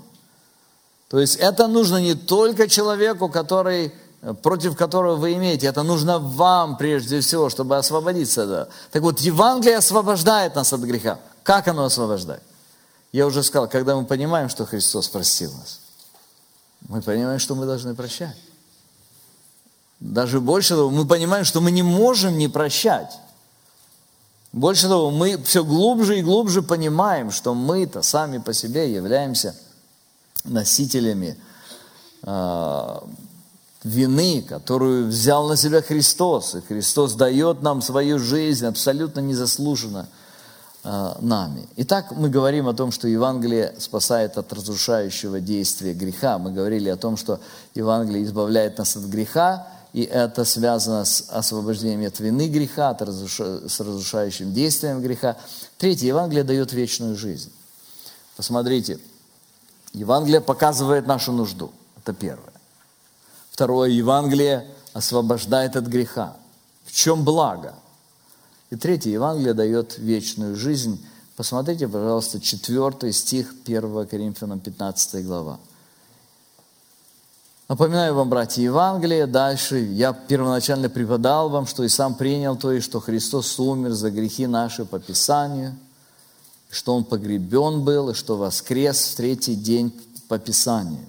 [1.14, 3.94] То есть это нужно не только человеку, который,
[4.42, 8.68] против которого вы имеете, это нужно вам прежде всего, чтобы освободиться от этого.
[8.90, 11.20] Так вот, Евангелие освобождает нас от греха.
[11.44, 12.42] Как оно освобождает?
[13.12, 15.78] Я уже сказал, когда мы понимаем, что Христос простил нас,
[16.88, 18.36] мы понимаем, что мы должны прощать.
[20.00, 23.20] Даже больше того, мы понимаем, что мы не можем не прощать.
[24.50, 29.54] Больше того, мы все глубже и глубже понимаем, что мы-то сами по себе являемся
[30.44, 31.36] носителями
[32.22, 32.98] э,
[33.82, 36.54] вины, которую взял на себя Христос.
[36.54, 40.08] И Христос дает нам свою жизнь абсолютно незаслуженно
[40.84, 41.66] э, нами.
[41.76, 46.38] Итак, мы говорим о том, что Евангелие спасает от разрушающего действия греха.
[46.38, 47.40] Мы говорили о том, что
[47.74, 53.40] Евангелие избавляет нас от греха, и это связано с освобождением от вины греха, от разруш...
[53.40, 55.36] с разрушающим действием греха.
[55.78, 57.52] Третье, Евангелие дает вечную жизнь.
[58.36, 58.98] Посмотрите,
[59.94, 61.72] Евангелие показывает нашу нужду.
[61.96, 62.52] Это первое.
[63.50, 66.36] Второе, Евангелие освобождает от греха.
[66.84, 67.74] В чем благо?
[68.70, 71.02] И третье, Евангелие дает вечную жизнь,
[71.36, 75.58] Посмотрите, пожалуйста, 4 стих 1 Коринфянам 15 глава.
[77.68, 79.26] Напоминаю вам, братья, Евангелие.
[79.26, 84.12] Дальше я первоначально преподал вам, что и сам принял то, и что Христос умер за
[84.12, 85.74] грехи наши по Писанию,
[86.74, 89.92] что Он погребен был, и что воскрес в третий день
[90.28, 91.04] по Писанию.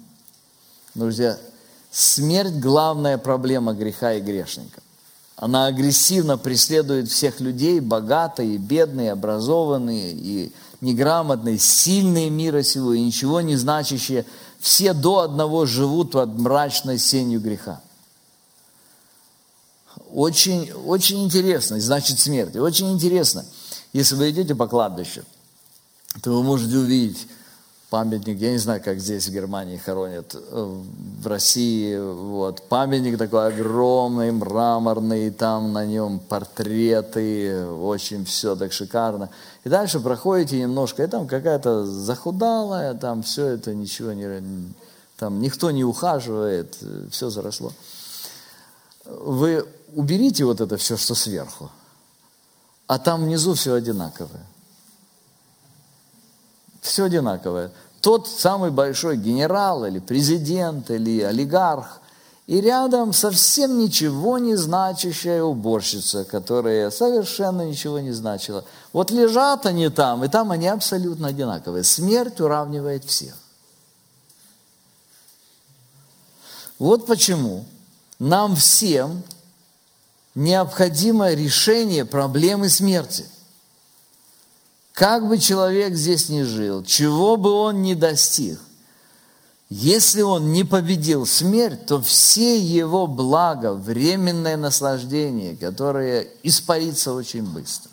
[0.94, 1.38] Друзья,
[1.90, 4.80] смерть– главная проблема греха и грешника.
[5.36, 13.40] Она агрессивно преследует всех людей, богатые, бедные, образованные и неграмотные, сильные мира сего и ничего
[13.40, 14.24] не значащие–
[14.58, 17.80] все до одного живут под мрачной сенью греха.
[20.12, 22.56] Очень, очень интересно, значит смерть.
[22.56, 23.44] Очень интересно,
[23.92, 25.22] если вы идете по кладбищу,
[26.22, 27.28] то вы можете увидеть
[27.90, 30.82] памятник, я не знаю, как здесь в Германии хоронят, э,
[31.22, 39.30] в России, вот, памятник такой огромный, мраморный, там на нем портреты, очень все так шикарно.
[39.64, 44.42] И дальше проходите немножко, и там какая-то захудалая, там все это ничего не,
[45.16, 46.76] там никто не ухаживает,
[47.10, 47.72] все заросло.
[49.04, 49.64] Вы
[49.94, 51.70] уберите вот это все, что сверху,
[52.88, 54.44] а там внизу все одинаковое.
[56.86, 57.72] Все одинаковое.
[58.00, 62.00] Тот самый большой генерал или президент или олигарх.
[62.46, 68.64] И рядом совсем ничего не значащая уборщица, которая совершенно ничего не значила.
[68.92, 71.82] Вот лежат они там, и там они абсолютно одинаковые.
[71.82, 73.34] Смерть уравнивает всех.
[76.78, 77.64] Вот почему
[78.20, 79.24] нам всем
[80.36, 83.26] необходимо решение проблемы смерти–
[84.96, 88.58] как бы человек здесь ни жил, чего бы он ни достиг,
[89.68, 97.90] если он не победил смерть, то все его блага, временное наслаждение, которое испарится очень быстро.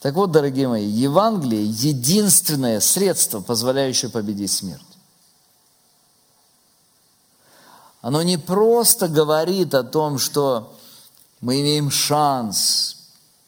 [0.00, 4.82] Так вот, дорогие мои, Евангелие– единственное средство, позволяющее победить смерть.
[8.02, 10.76] Оно не просто говорит о том, что
[11.40, 12.98] мы имеем шанс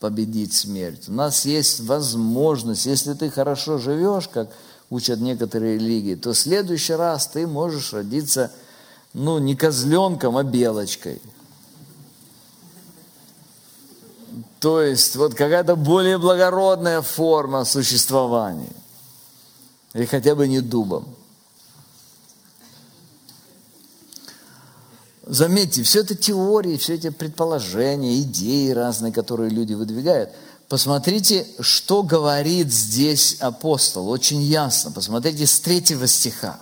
[0.01, 1.09] победить смерть.
[1.09, 4.51] У нас есть возможность, если ты хорошо живешь, как
[4.91, 8.53] учат некоторые религии, то в следующий раз ты можешь родиться,
[9.15, 11.21] ну, не козленком, а белочкой.
[14.61, 18.73] То есть вот какая-то более благородная форма существования.
[19.95, 21.16] Или хотя бы не дубом.
[25.27, 30.31] Заметьте, все это теории, все эти предположения, идеи разные, которые люди выдвигают.
[30.69, 34.93] Посмотрите, что говорит здесь апостол, очень ясно.
[34.93, 36.61] Посмотрите с третьего стиха.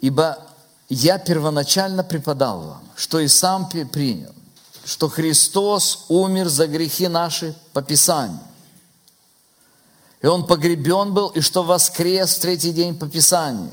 [0.00, 0.38] «Ибо
[0.88, 4.34] я первоначально преподал вам, что и сам принял,
[4.84, 8.40] что Христос умер за грехи наши по Писанию,
[10.22, 13.72] и Он погребен был, и что воскрес в третий день по Писанию,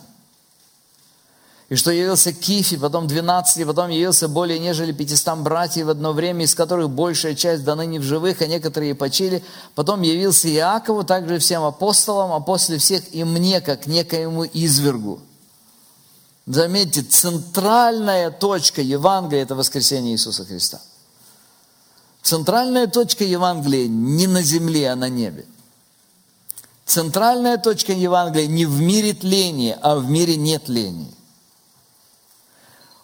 [1.72, 6.12] и что явился Кифи, потом 12, и потом явился более нежели 500 братьев в одно
[6.12, 9.42] время, из которых большая часть до ныне в живых, а некоторые почили.
[9.74, 15.22] Потом явился Иакову, также всем апостолам, а после всех и мне, как некоему извергу.
[16.46, 20.82] Заметьте, центральная точка Евангелия– это воскресение Иисуса Христа.
[22.22, 25.46] Центральная точка Евангелия не на земле, а на небе.
[26.86, 31.14] Центральная точка Евангелия не в мире тления, а в мире нет ления.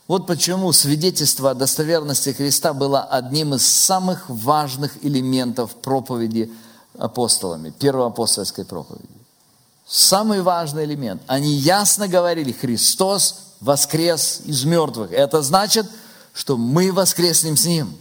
[0.07, 6.49] Вот почему свидетельство о достоверности Христа было одним из самых важных элементов проповеди
[6.97, 9.09] апостолами, первой апостольской проповеди.
[9.85, 11.21] Самый важный элемент.
[11.27, 15.11] Они ясно говорили, Христос воскрес из мертвых.
[15.11, 15.85] Это значит,
[16.33, 17.93] что мы воскреснем с Ним.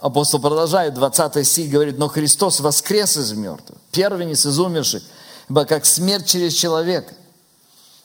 [0.00, 5.02] Апостол продолжает, 20 стих говорит, но Христос воскрес из мертвых, первенец из умерших,
[5.48, 7.14] ибо как смерть через человека–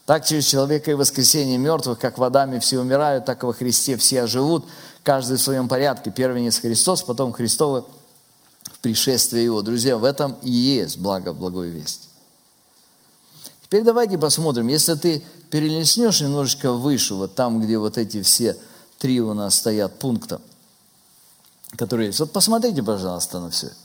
[0.06, 4.24] так через человека и воскресение мертвых, как водами все умирают, так и во Христе все
[4.24, 4.66] оживут,
[5.04, 6.12] каждый в своем порядке.
[6.12, 7.86] Первенец Христос, потом Христовы
[8.64, 9.62] в пришествии Его.
[9.62, 12.08] Друзья, в этом и есть благо благой вести.
[13.64, 18.58] Теперь давайте посмотрим, если ты перелеснешь немножечко выше, вот там, где вот эти все
[18.99, 20.41] три у нас стоят пункта,
[21.78, 22.20] которые есть.
[22.20, 23.83] Вот посмотрите, пожалуйста, на все это.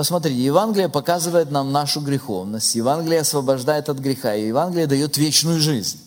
[0.00, 6.00] Посмотрите, Евангелие показывает нам нашу греховность, Евангелие освобождает от греха, и Евангелие дает вечную жизнь.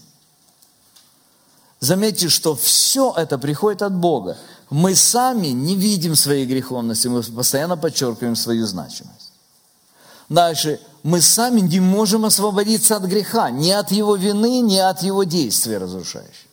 [1.79, 4.35] Заметьте, что все это приходит от Бога.
[4.71, 9.31] Мы сами не видим своей греховности, мы постоянно подчеркиваем свою значимость.
[10.27, 15.23] Дальше, мы сами не можем освободиться от греха, ни от его вины, ни от его
[15.23, 16.47] действия разрушающих.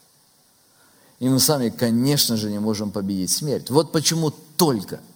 [1.20, 3.70] И мы сами, конечно же, не можем победить смерть.
[3.70, 5.01] Вот почему только–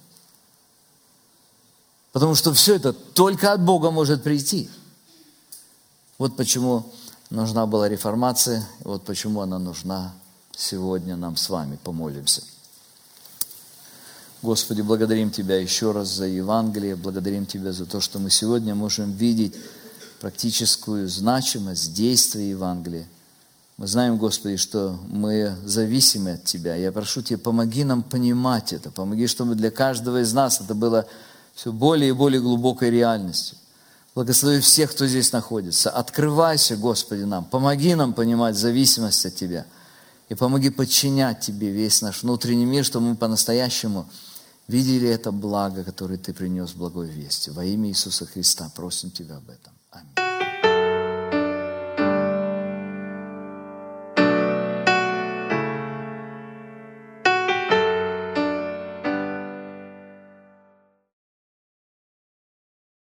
[2.14, 4.70] Потому что все это только от Бога может прийти.
[6.16, 6.92] Вот почему
[7.28, 10.14] нужна была реформация, вот почему она нужна
[10.56, 11.76] сегодня нам с вами.
[11.82, 12.44] Помолимся.
[14.42, 19.10] Господи, благодарим Тебя еще раз за Евангелие, благодарим Тебя за то, что мы сегодня можем
[19.10, 19.56] видеть
[20.20, 23.08] практическую значимость действия Евангелия.
[23.76, 26.76] Мы знаем, Господи, что мы зависимы от Тебя.
[26.76, 31.08] Я прошу Тебя, помоги нам понимать это, помоги, чтобы для каждого из нас это было
[31.54, 33.58] все более и более глубокой реальностью.
[34.14, 35.90] Благослови всех, кто здесь находится.
[35.90, 37.44] Открывайся, Господи, нам.
[37.44, 39.66] Помоги нам понимать зависимость от Тебя.
[40.28, 44.08] И помоги подчинять Тебе весь наш внутренний мир, чтобы мы по-настоящему
[44.68, 47.50] видели это благо, которое Ты принес благой вести.
[47.50, 49.72] Во имя Иисуса Христа просим Тебя об этом.
[49.90, 50.33] Аминь.